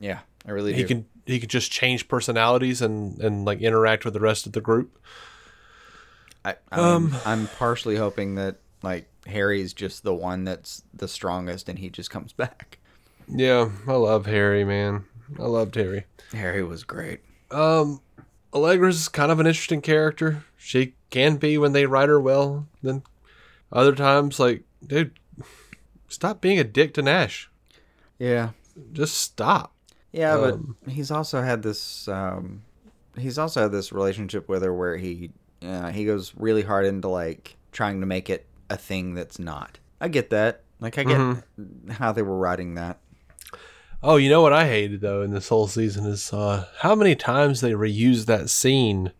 [0.00, 0.88] yeah, I really he do.
[0.88, 4.60] can he could just change personalities and and like interact with the rest of the
[4.60, 4.98] group.
[6.44, 11.78] I, I'm, I'm partially hoping that like Harry's just the one that's the strongest, and
[11.78, 12.78] he just comes back.
[13.28, 15.04] Yeah, I love Harry, man.
[15.38, 16.04] I loved Harry.
[16.32, 17.20] Harry was great.
[17.50, 18.00] Um,
[18.52, 20.44] Allegra's kind of an interesting character.
[20.58, 22.66] She can be when they write her well.
[22.82, 23.02] Then
[23.70, 25.18] other times, like, dude,
[26.08, 27.48] stop being a dick to Nash.
[28.18, 28.50] Yeah,
[28.92, 29.74] Just stop.
[30.12, 32.08] yeah, Um, but he's also had this.
[32.08, 32.62] Um,
[33.18, 35.30] he's also had this relationship with her where he
[35.62, 39.78] uh, he goes really hard into like trying to make it a thing that's not.
[40.00, 40.62] I get that.
[40.80, 41.44] Like I get
[41.92, 42.98] how they were writing that.
[44.02, 47.14] Oh, you know what I hated though in this whole season is uh, how many
[47.14, 49.12] times they reuse that scene.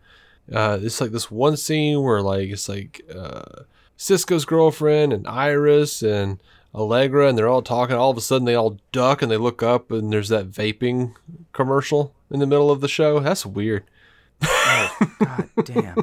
[0.53, 3.63] Uh, it's like this one scene where like it's like uh,
[3.97, 6.43] Cisco's girlfriend and Iris and
[6.75, 7.97] Allegra, and they're all talking.
[7.97, 11.15] All of a sudden, they all duck and they look up, and there's that vaping
[11.53, 13.21] commercial in the middle of the show.
[13.21, 13.85] That's weird.
[14.41, 15.97] God damn.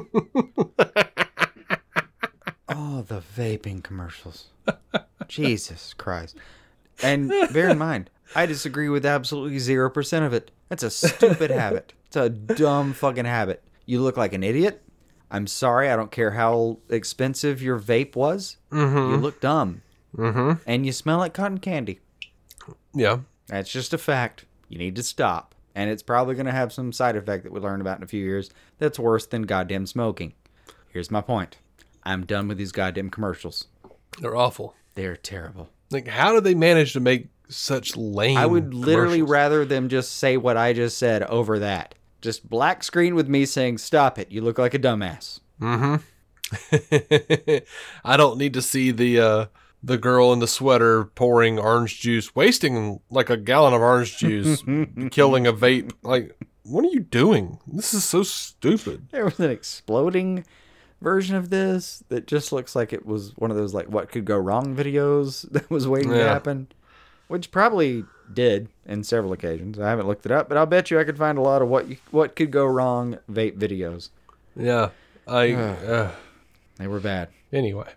[2.68, 4.46] oh, the vaping commercials.
[5.28, 6.36] Jesus Christ.
[7.02, 10.50] And bear in mind, I disagree with absolutely 0% of it.
[10.68, 11.92] That's a stupid habit.
[12.06, 13.62] It's a dumb fucking habit.
[13.86, 14.82] You look like an idiot.
[15.30, 15.90] I'm sorry.
[15.90, 18.56] I don't care how expensive your vape was.
[18.72, 19.22] You mm-hmm.
[19.22, 19.82] look dumb.
[20.16, 20.62] Mm-hmm.
[20.66, 22.00] And you smell like cotton candy.
[22.94, 24.44] Yeah, That's just a fact.
[24.68, 25.54] You need to stop.
[25.74, 28.08] And it's probably going to have some side effect that we learn about in a
[28.08, 30.34] few years that's worse than goddamn smoking.
[30.88, 31.56] Here's my point
[32.02, 33.66] I'm done with these goddamn commercials.
[34.20, 34.74] they're awful.
[34.94, 35.68] They're terrible.
[35.90, 38.36] Like, how do they manage to make such lame?
[38.36, 41.94] I would literally rather them just say what I just said over that.
[42.20, 44.30] Just black screen with me saying, Stop it.
[44.30, 45.40] You look like a dumbass.
[45.60, 45.96] Mm-hmm.
[48.04, 49.46] I don't need to see the uh,
[49.82, 54.62] the girl in the sweater pouring orange juice, wasting like a gallon of orange juice,
[55.10, 55.92] killing a vape.
[56.02, 57.58] Like, what are you doing?
[57.66, 59.08] This is so stupid.
[59.10, 60.44] There was an exploding
[61.00, 64.24] version of this that just looks like it was one of those, like, what could
[64.26, 66.68] go wrong videos that was waiting to happen,
[67.28, 69.78] which probably did in several occasions.
[69.78, 71.68] I haven't looked it up, but I'll bet you I could find a lot of
[71.68, 74.10] what you, what could go wrong vape videos.
[74.54, 74.90] Yeah,
[75.26, 75.52] I.
[75.54, 76.10] Uh,
[76.76, 77.28] They were bad.
[77.52, 77.88] anyway,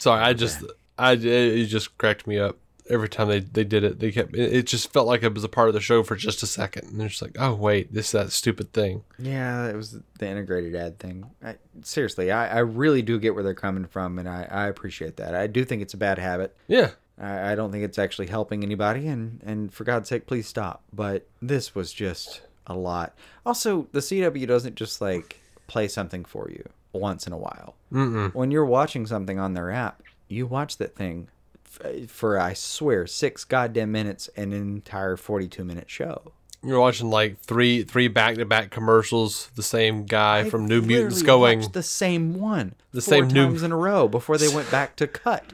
[0.00, 0.22] sorry.
[0.22, 0.62] I just,
[0.98, 2.56] I it, just cracked me up
[2.88, 3.98] every time they they did it.
[3.98, 6.16] They kept it, it just felt like it was a part of the show for
[6.16, 9.04] just a second, and they're just like, oh wait, this is that stupid thing.
[9.18, 11.30] Yeah, it was the integrated ad thing.
[11.44, 15.16] I, seriously, I, I really do get where they're coming from, and I, I appreciate
[15.16, 15.34] that.
[15.34, 16.56] I do think it's a bad habit.
[16.68, 20.46] Yeah, I, I don't think it's actually helping anybody, and, and for God's sake, please
[20.46, 20.82] stop.
[20.92, 23.14] But this was just a lot.
[23.44, 27.74] Also, the CW doesn't just like play something for you once in a while.
[27.92, 28.34] Mm-mm.
[28.34, 31.28] When you're watching something on their app, you watch that thing
[31.64, 36.32] f- for, I swear, six goddamn minutes, an entire 42 minute show.
[36.62, 39.50] You're watching like three three back to back commercials.
[39.54, 41.70] The same guy from New Mutants going.
[41.72, 45.06] the same one, The same New- times in a row before they went back to
[45.06, 45.44] cut.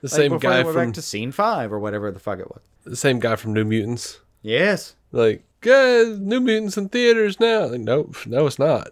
[0.00, 2.38] The Like, same guy they went from back to scene five or whatever the fuck
[2.38, 2.60] it was.
[2.84, 4.20] the same guy from New Mutants.
[4.42, 7.64] Yes, Like, guys, New Mutants in theaters now.
[7.68, 8.88] Like, nope, no, it's not.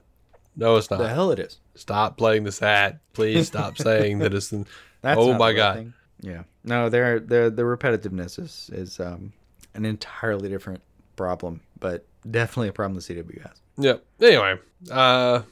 [0.57, 1.01] No, it's not.
[1.01, 1.59] the hell it is.
[1.74, 2.99] Stop playing this ad.
[3.12, 4.53] Please stop saying that it's.
[4.53, 4.64] In,
[5.03, 5.76] That's oh my god.
[5.76, 5.94] thing.
[6.20, 6.42] Yeah.
[6.64, 9.32] No, they're, they're, the repetitiveness is is um,
[9.74, 10.80] an entirely different
[11.16, 13.61] problem, but definitely a problem the CW has.
[13.78, 14.05] Yep.
[14.20, 14.59] Anyway,
[14.90, 15.42] uh,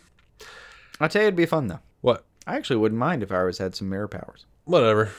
[1.00, 1.80] I'll tell you, it'd be fun though.
[2.00, 2.24] what?
[2.46, 4.46] I actually wouldn't mind if Iris had some mirror powers.
[4.64, 5.10] Whatever.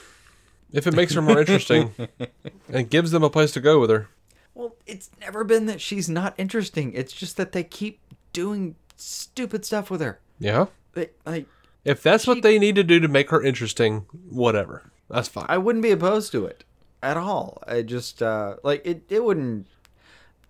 [0.71, 1.93] If it makes her more interesting
[2.69, 4.07] and gives them a place to go with her.
[4.53, 6.93] Well, it's never been that she's not interesting.
[6.93, 7.99] It's just that they keep
[8.33, 10.19] doing stupid stuff with her.
[10.39, 10.67] Yeah.
[10.93, 11.45] They, like,
[11.83, 14.91] If that's what they need to do to make her interesting, whatever.
[15.09, 15.45] That's fine.
[15.49, 16.63] I wouldn't be opposed to it
[17.01, 17.61] at all.
[17.67, 19.03] I just uh, like it.
[19.09, 19.67] It wouldn't.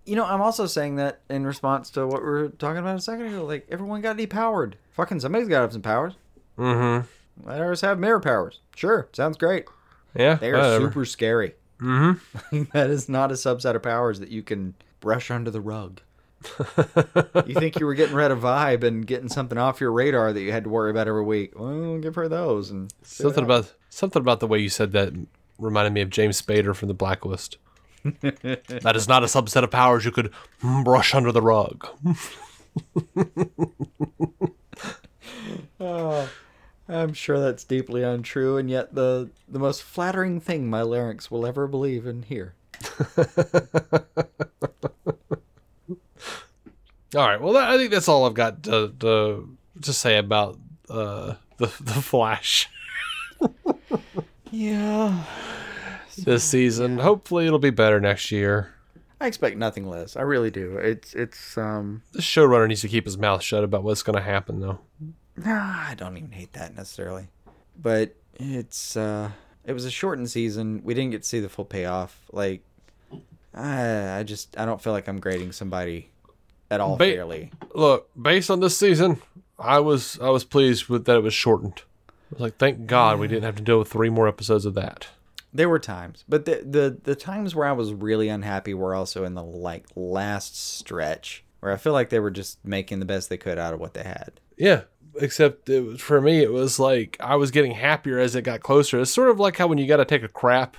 [0.04, 3.00] You know, I'm also saying that in response to what we were talking about a
[3.00, 3.44] second ago.
[3.44, 4.74] Like everyone got depowered.
[4.92, 6.14] Fucking somebody's got to have some powers.
[6.58, 7.06] mm-hmm.
[7.48, 8.60] Let us have mirror powers.
[8.76, 9.64] Sure, sounds great.
[10.14, 10.34] Yeah.
[10.34, 10.86] They are whatever.
[10.86, 11.54] super scary.
[11.80, 12.62] Mm-hmm.
[12.72, 16.00] that is not a subset of powers that you can brush under the rug.
[17.46, 20.40] You think you were getting rid of vibe and getting something off your radar that
[20.40, 21.58] you had to worry about every week?
[21.58, 25.12] Well, give her those and Something about something about the way you said that
[25.58, 27.58] reminded me of James Spader from The Blacklist.
[28.02, 30.32] that is not a subset of powers you could
[30.84, 31.86] brush under the rug.
[35.80, 36.28] Oh,
[36.88, 41.44] I'm sure that's deeply untrue, and yet the the most flattering thing my larynx will
[41.44, 42.54] ever believe and hear.
[47.14, 47.40] All right.
[47.40, 50.58] Well, that, I think that's all I've got to to, to say about
[50.88, 52.68] uh, the the Flash
[54.50, 55.24] Yeah,
[56.18, 56.98] this season.
[56.98, 58.74] Hopefully, it'll be better next year.
[59.18, 60.14] I expect nothing less.
[60.14, 60.76] I really do.
[60.76, 62.02] It's it's um.
[62.12, 64.80] The showrunner needs to keep his mouth shut about what's going to happen, though.
[65.36, 67.28] Nah, I don't even hate that necessarily,
[67.80, 69.30] but it's uh.
[69.64, 70.82] It was a shortened season.
[70.84, 72.20] We didn't get to see the full payoff.
[72.30, 72.62] Like,
[73.54, 76.10] I I just I don't feel like I'm grading somebody
[76.72, 77.52] at all Ba- fairly.
[77.74, 79.20] Look, based on this season,
[79.58, 81.82] I was I was pleased with that it was shortened.
[82.08, 84.74] I was like, thank God we didn't have to deal with three more episodes of
[84.74, 85.08] that.
[85.52, 89.24] There were times, but the the the times where I was really unhappy were also
[89.24, 93.28] in the like last stretch where I feel like they were just making the best
[93.28, 94.32] they could out of what they had.
[94.56, 94.82] Yeah,
[95.20, 98.62] except it was, for me, it was like I was getting happier as it got
[98.62, 99.00] closer.
[99.00, 100.76] It's sort of like how when you got to take a crap,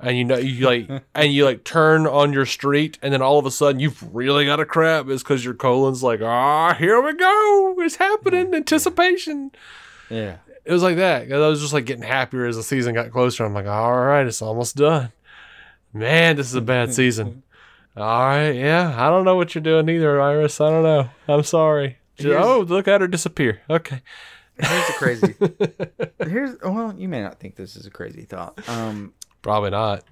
[0.00, 3.38] and you know you like and you like turn on your street, and then all
[3.38, 5.08] of a sudden you've really got a crap.
[5.08, 9.50] Is because your colon's like, ah, here we go, it's happening, anticipation.
[10.10, 10.36] Yeah.
[10.64, 13.44] It was like that I was just like getting happier as the season got closer.
[13.44, 15.12] I'm like, all right, it's almost done.
[15.92, 17.42] Man, this is a bad season.
[17.96, 20.60] All right, yeah, I don't know what you're doing either, Iris.
[20.60, 21.10] I don't know.
[21.28, 21.98] I'm sorry.
[22.16, 23.60] Just- oh, look at her disappear.
[23.70, 24.00] Okay.
[24.58, 25.34] Here's the crazy.
[26.30, 28.66] Here's well, you may not think this is a crazy thought.
[28.68, 29.12] Um,
[29.44, 30.02] Probably not.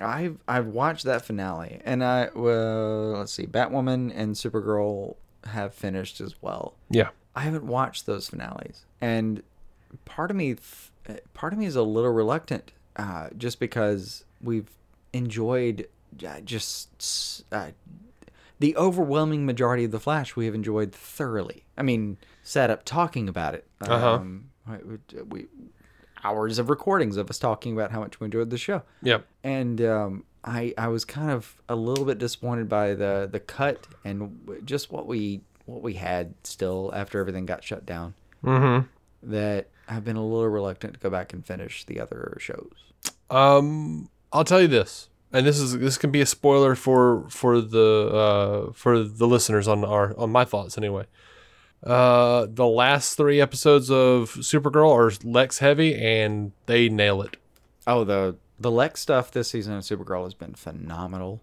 [0.00, 5.14] I've I've watched that finale, and I well, let's see, Batwoman and Supergirl
[5.44, 6.74] have finished as well.
[6.90, 7.10] Yeah.
[7.36, 9.42] I haven't watched those finales, and
[10.04, 10.56] part of me,
[11.34, 14.68] part of me is a little reluctant, uh, just because we've
[15.12, 15.86] enjoyed
[16.26, 17.68] uh, just uh,
[18.58, 20.34] the overwhelming majority of the Flash.
[20.34, 21.64] We have enjoyed thoroughly.
[21.76, 23.66] I mean, sat up talking about it.
[23.80, 24.14] Uh-huh.
[24.14, 25.46] Um, we, we
[26.24, 29.26] hours of recordings of us talking about how much we enjoyed the show Yep.
[29.42, 33.86] and um, I I was kind of a little bit disappointed by the the cut
[34.04, 38.14] and just what we what we had still after everything got shut down.
[38.44, 38.86] Mm-hmm.
[39.30, 42.72] That I've been a little reluctant to go back and finish the other shows.
[43.30, 47.60] Um, I'll tell you this, and this is this can be a spoiler for for
[47.62, 48.10] the
[48.68, 51.06] uh for the listeners on our on my thoughts anyway.
[51.84, 57.36] Uh, the last three episodes of Supergirl are Lex heavy, and they nail it.
[57.86, 61.42] Oh, the the Lex stuff this season of Supergirl has been phenomenal.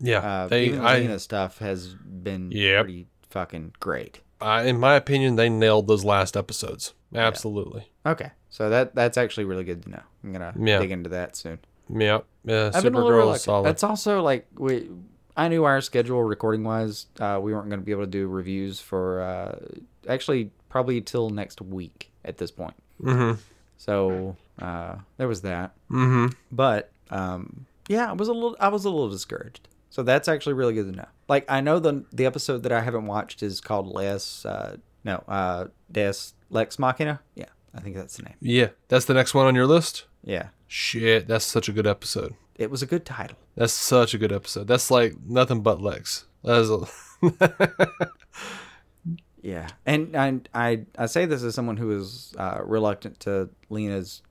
[0.00, 0.64] Yeah, Uh, they.
[0.66, 2.84] even the I, stuff has been Yep.
[2.84, 4.20] pretty fucking great.
[4.40, 6.94] I, in my opinion, they nailed those last episodes.
[7.14, 7.88] Absolutely.
[8.06, 10.02] Okay, so that that's actually really good to know.
[10.24, 10.78] I'm gonna Yeah.
[10.78, 11.58] dig into that soon.
[11.94, 12.20] Yeah.
[12.46, 13.66] I've been a little Supergirl is solid.
[13.66, 14.88] That's also like we.
[15.36, 18.26] I knew our schedule recording wise, uh, we weren't going to be able to do
[18.28, 19.58] reviews for uh,
[20.08, 22.74] actually probably till next week at this point.
[23.00, 23.40] mm-hmm.
[23.76, 25.72] So uh, there was that.
[25.90, 26.34] Mm-hmm.
[26.50, 29.68] But um, yeah, I was a little I was a little discouraged.
[29.90, 31.08] So that's actually really good to know.
[31.28, 35.24] Like I know the the episode that I haven't watched is called Les uh, no
[35.26, 37.20] uh, Deus Lex Machina.
[37.34, 38.36] Yeah, I think that's the name.
[38.40, 40.04] Yeah, that's the next one on your list.
[40.24, 42.34] Yeah, Shit, that's such a good episode.
[42.56, 43.36] It was a good title.
[43.56, 44.66] That's such a good episode.
[44.68, 46.26] That's like nothing but Lex.
[46.42, 48.08] That is a,
[49.42, 54.22] Yeah, and I I, I say this as someone who is uh, reluctant to Lena's,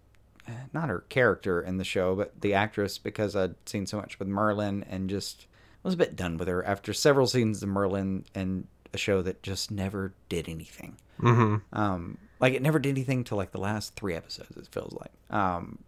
[0.47, 4.19] eh, not her character in the show, but the actress because I'd seen so much
[4.19, 5.47] with Merlin and just
[5.83, 9.43] was a bit done with her after several scenes of Merlin and a show that
[9.43, 10.95] just never did anything.
[11.19, 11.57] mm-hmm.
[11.77, 14.55] Um, like it never did anything till like the last three episodes.
[14.55, 15.11] It feels like.
[15.29, 15.79] Um,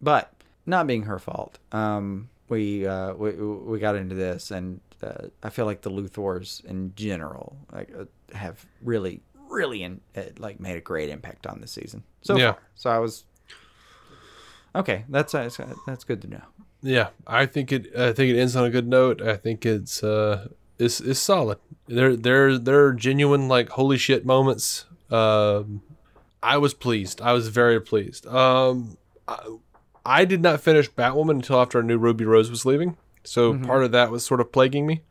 [0.00, 0.32] but
[0.68, 1.58] not being her fault.
[1.72, 6.64] Um, we uh, we we got into this, and uh, I feel like the Luthors
[6.64, 8.04] in general like uh,
[8.36, 12.04] have really really in, uh, like made a great impact on this season.
[12.22, 12.52] So Yeah.
[12.52, 12.62] far.
[12.74, 13.24] So I was
[14.74, 15.04] okay.
[15.08, 15.48] That's uh,
[15.86, 16.42] that's good to know.
[16.82, 17.94] Yeah, I think it.
[17.96, 19.20] I think it ends on a good note.
[19.20, 20.48] I think it's uh,
[20.78, 21.58] it's, it's solid.
[21.88, 24.84] There, there, there are genuine like holy shit moments.
[25.10, 25.82] Um,
[26.42, 27.20] I was pleased.
[27.20, 28.26] I was very pleased.
[28.28, 28.96] Um,
[29.26, 29.56] I,
[30.08, 32.96] I did not finish Batwoman until after I knew Ruby Rose was leaving.
[33.24, 35.02] So part of that was sort of plaguing me.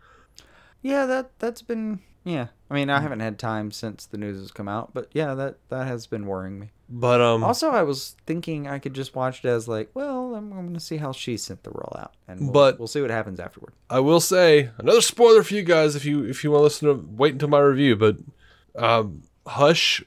[0.81, 2.47] Yeah, that that's been yeah.
[2.69, 5.57] I mean, I haven't had time since the news has come out, but yeah, that
[5.69, 6.71] that has been worrying me.
[6.89, 10.51] But um, Also, I was thinking I could just watch it as like, well, I'm,
[10.53, 13.01] I'm going to see how she sent the roll out, and we'll, But- we'll see
[13.01, 13.73] what happens afterward.
[13.89, 16.87] I will say another spoiler for you guys if you if you want to listen
[16.87, 17.95] to wait until my review.
[17.95, 18.17] But
[18.75, 20.03] um, Hush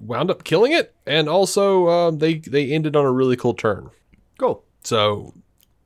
[0.00, 3.90] wound up killing it, and also um, they they ended on a really cool turn.
[4.38, 4.64] Cool.
[4.82, 5.32] So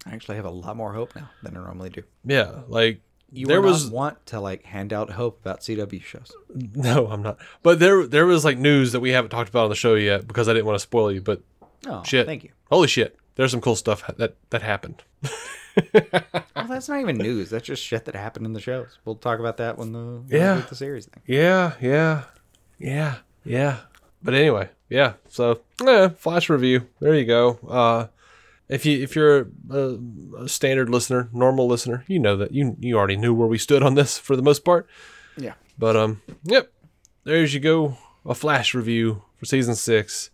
[0.07, 2.03] I actually have a lot more hope now than I normally do.
[2.25, 3.01] yeah, like
[3.33, 6.33] You there was want to like hand out hope about CW shows.
[6.75, 7.39] no, I'm not.
[7.63, 10.27] But there there was like news that we haven't talked about on the show yet
[10.27, 11.21] because I didn't want to spoil you.
[11.21, 11.43] But
[11.87, 12.51] Oh, shit, Thank you.
[12.71, 15.03] Holy shit, there's some cool stuff that that happened.
[16.57, 17.51] Well, that's not even news.
[17.51, 18.99] That's just shit that happened in the shows.
[19.05, 20.57] We'll talk about that when the Yeah.
[20.57, 21.23] get the series thing.
[21.25, 22.25] Yeah, yeah,
[22.81, 23.79] yeah, yeah.
[24.23, 25.13] But anyway, yeah.
[25.29, 26.89] So, yeah, flash review.
[27.01, 27.59] There you go.
[27.69, 28.09] Uh,
[28.69, 29.99] if you if you're a,
[30.39, 33.83] a standard listener, normal listener, you know that you you already knew where we stood
[33.83, 34.87] on this for the most part.
[35.37, 35.55] Yeah.
[35.79, 36.73] But um, yep,
[37.25, 37.97] there's you go,
[38.27, 40.31] a flash review for season six.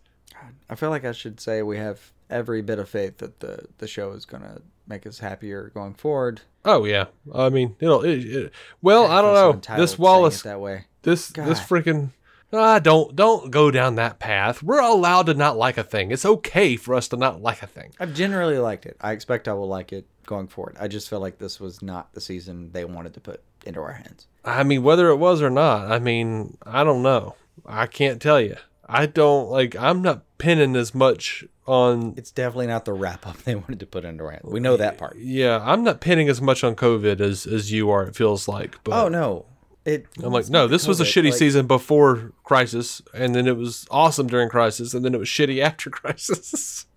[0.69, 3.87] I feel like I should say we have every bit of faith that the the
[3.87, 6.41] show is gonna make us happier going forward.
[6.65, 8.03] Oh yeah, I mean it'll.
[8.03, 9.77] It, it, well, I don't know.
[9.77, 10.85] This Wallace, that way.
[11.03, 11.67] this this God.
[11.67, 12.09] freaking.
[12.55, 14.63] Ah, don't don't go down that path.
[14.63, 16.11] We're allowed to not like a thing.
[16.11, 17.93] It's okay for us to not like a thing.
[17.99, 18.97] I've generally liked it.
[19.01, 20.77] I expect I will like it going forward.
[20.79, 23.93] I just feel like this was not the season they wanted to put into our
[23.93, 24.27] hands.
[24.43, 27.35] I mean, whether it was or not, I mean, I don't know.
[27.65, 28.57] I can't tell you.
[28.87, 29.75] I don't like.
[29.75, 32.13] I'm not pinning as much on.
[32.17, 34.43] It's definitely not the wrap up they wanted to put into our hands.
[34.45, 35.17] We know that part.
[35.17, 38.03] Yeah, I'm not pinning as much on COVID as as you are.
[38.03, 38.83] It feels like.
[38.83, 39.47] But Oh no.
[39.85, 43.85] It I'm like, no, this was a shitty season before Crisis, and then it was
[43.91, 46.87] awesome during Crisis, and then it was shitty after Crisis.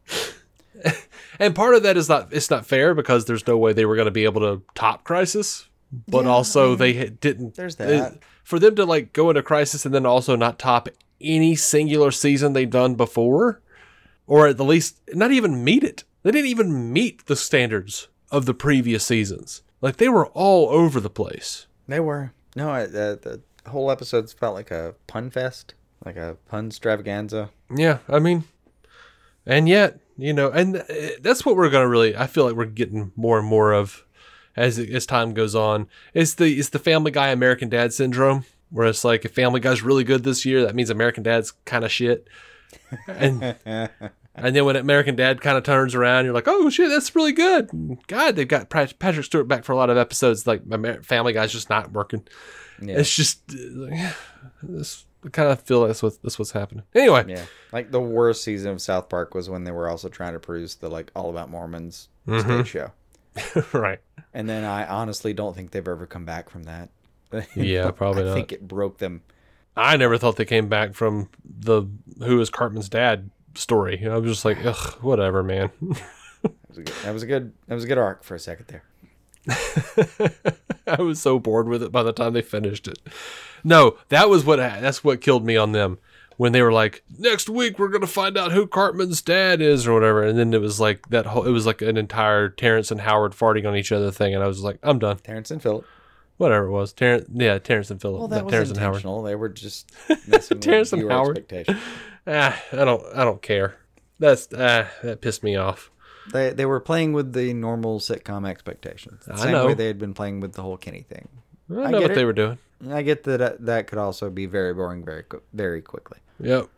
[1.39, 3.97] and part of that is not it's not fair because there's no way they were
[3.97, 5.69] going to be able to top Crisis,
[6.09, 7.57] but Yeah, also they didn't.
[7.57, 8.19] there's that.
[8.43, 10.89] for them to like go into Crisis and then also not top
[11.21, 13.61] any singular season they've done before,
[14.27, 16.05] or at the least not even meet it.
[16.23, 19.63] They didn't even meet the standards of the previous seasons.
[19.81, 21.67] Like they were all over the place.
[21.87, 22.33] They were.
[22.59, 27.51] No, I, the, the whole episode's felt like a pun fest, like a pun extravaganza.
[27.73, 28.43] Yeah, I mean,
[29.47, 30.85] and yet, you know, and uh,
[31.21, 32.17] that's what we're gonna really.
[32.17, 34.05] I feel like we're getting more and more of
[34.57, 35.87] as as time goes on.
[36.15, 39.83] It's the it's the Family Guy American Dad syndrome, where it's like if Family Guy's
[39.83, 42.27] really good this year, that means American Dad's kind of shit.
[43.07, 43.55] And
[44.45, 47.33] and then when American Dad kind of turns around, you're like, oh shit, that's really
[47.33, 47.71] good.
[48.07, 50.47] God, they've got Patrick Stewart back for a lot of episodes.
[50.47, 50.63] Like
[51.05, 52.27] Family Guy's just not working.
[52.81, 52.99] Yeah.
[52.99, 54.13] It's just uh,
[54.63, 55.05] this.
[55.25, 56.85] I kind of feel that's what that's what's happening.
[56.95, 60.35] Anyway, Yeah, like the worst season of South Park was when they were also trying
[60.35, 62.09] to produce the like All About Mormons
[62.39, 62.93] stage show,
[63.73, 63.99] right.
[64.33, 66.91] and then I honestly don't think they've ever come back from that.
[67.57, 68.35] Yeah, probably I not.
[68.35, 69.23] think it broke them.
[69.77, 71.83] I never thought they came back from the
[72.21, 74.07] who is Cartman's dad story.
[74.09, 75.71] I was just like, ugh, whatever, man.
[76.43, 76.95] That was a good.
[77.05, 77.53] That was a good.
[77.67, 78.85] That was a good arc for a second there.
[80.87, 82.99] I was so bored with it by the time they finished it.
[83.65, 85.99] No, that was what that's what killed me on them
[86.37, 89.95] when they were like, next week we're gonna find out who Cartman's dad is or
[89.95, 93.01] whatever, and then it was like that whole it was like an entire Terrence and
[93.01, 95.19] Howard farting on each other thing, and I was like, I'm done.
[95.19, 95.85] Terrence and Philip.
[96.37, 98.97] Whatever it was, Terrence, yeah, Terrence and Philip, Well, that was Terrence and Howard.
[98.99, 99.23] intentional.
[99.25, 99.91] They were just
[100.29, 101.39] messing Terrence with and Howard.
[101.39, 101.83] expectations.
[102.29, 103.77] Ah, I don't, I don't care.
[104.19, 105.91] That's ah, that pissed me off.
[106.33, 109.25] They they were playing with the normal sitcom expectations.
[109.27, 109.67] The I same know.
[109.67, 111.29] way they had been playing with the whole Kenny thing.
[111.71, 112.59] I I know what they were doing.
[112.91, 116.19] I get that uh, that could also be very boring very very quickly.
[116.41, 116.69] Yep.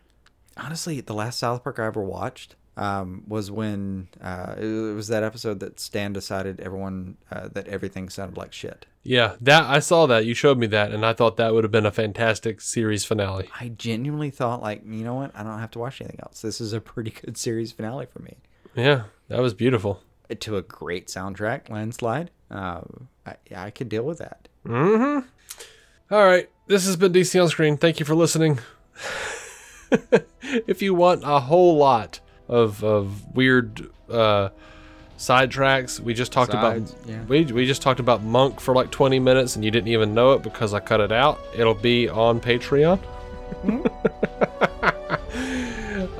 [0.57, 5.23] Honestly, the last South Park I ever watched um, was when uh, it was that
[5.23, 8.85] episode that Stan decided everyone uh, that everything sounded like shit.
[9.03, 10.25] Yeah, that I saw that.
[10.25, 13.49] You showed me that, and I thought that would have been a fantastic series finale.
[13.59, 15.31] I genuinely thought like, you know what?
[15.35, 16.41] I don't have to watch anything else.
[16.41, 18.37] This is a pretty good series finale for me.
[18.75, 20.01] Yeah, that was beautiful.
[20.39, 22.31] To a great soundtrack, landslide.
[22.49, 22.81] Uh,
[23.25, 24.47] I, I could deal with that.
[24.65, 27.75] All right, this has been DC on Screen.
[27.75, 28.59] Thank you for listening.
[30.67, 32.20] if you want a whole lot
[32.51, 34.49] of of weird uh,
[35.17, 37.23] sidetracks, we just talked Sides, about yeah.
[37.23, 40.33] we we just talked about Monk for like 20 minutes, and you didn't even know
[40.33, 41.39] it because I cut it out.
[41.55, 42.99] It'll be on Patreon.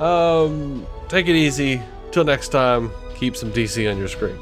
[0.00, 1.80] um, take it easy.
[2.10, 4.38] Till next time, keep some DC on your screen.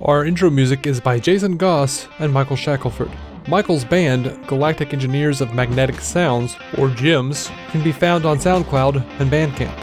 [0.00, 3.10] Our intro music is by Jason Goss and Michael Shackelford.
[3.46, 9.30] Michael's band, Galactic Engineers of Magnetic Sounds, or GEMS, can be found on SoundCloud and
[9.30, 9.78] Bandcamp.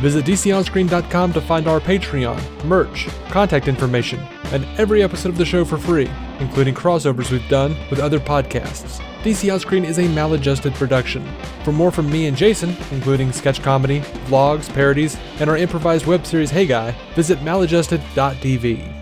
[0.00, 4.20] Visit DCOnScreen.com to find our Patreon, merch, contact information,
[4.52, 6.08] and every episode of the show for free,
[6.38, 9.00] including crossovers we've done with other podcasts.
[9.22, 11.26] DC On Screen is a maladjusted production.
[11.64, 16.24] For more from me and Jason, including sketch comedy, vlogs, parodies, and our improvised web
[16.24, 18.99] series Hey Guy, visit maladjusted.tv.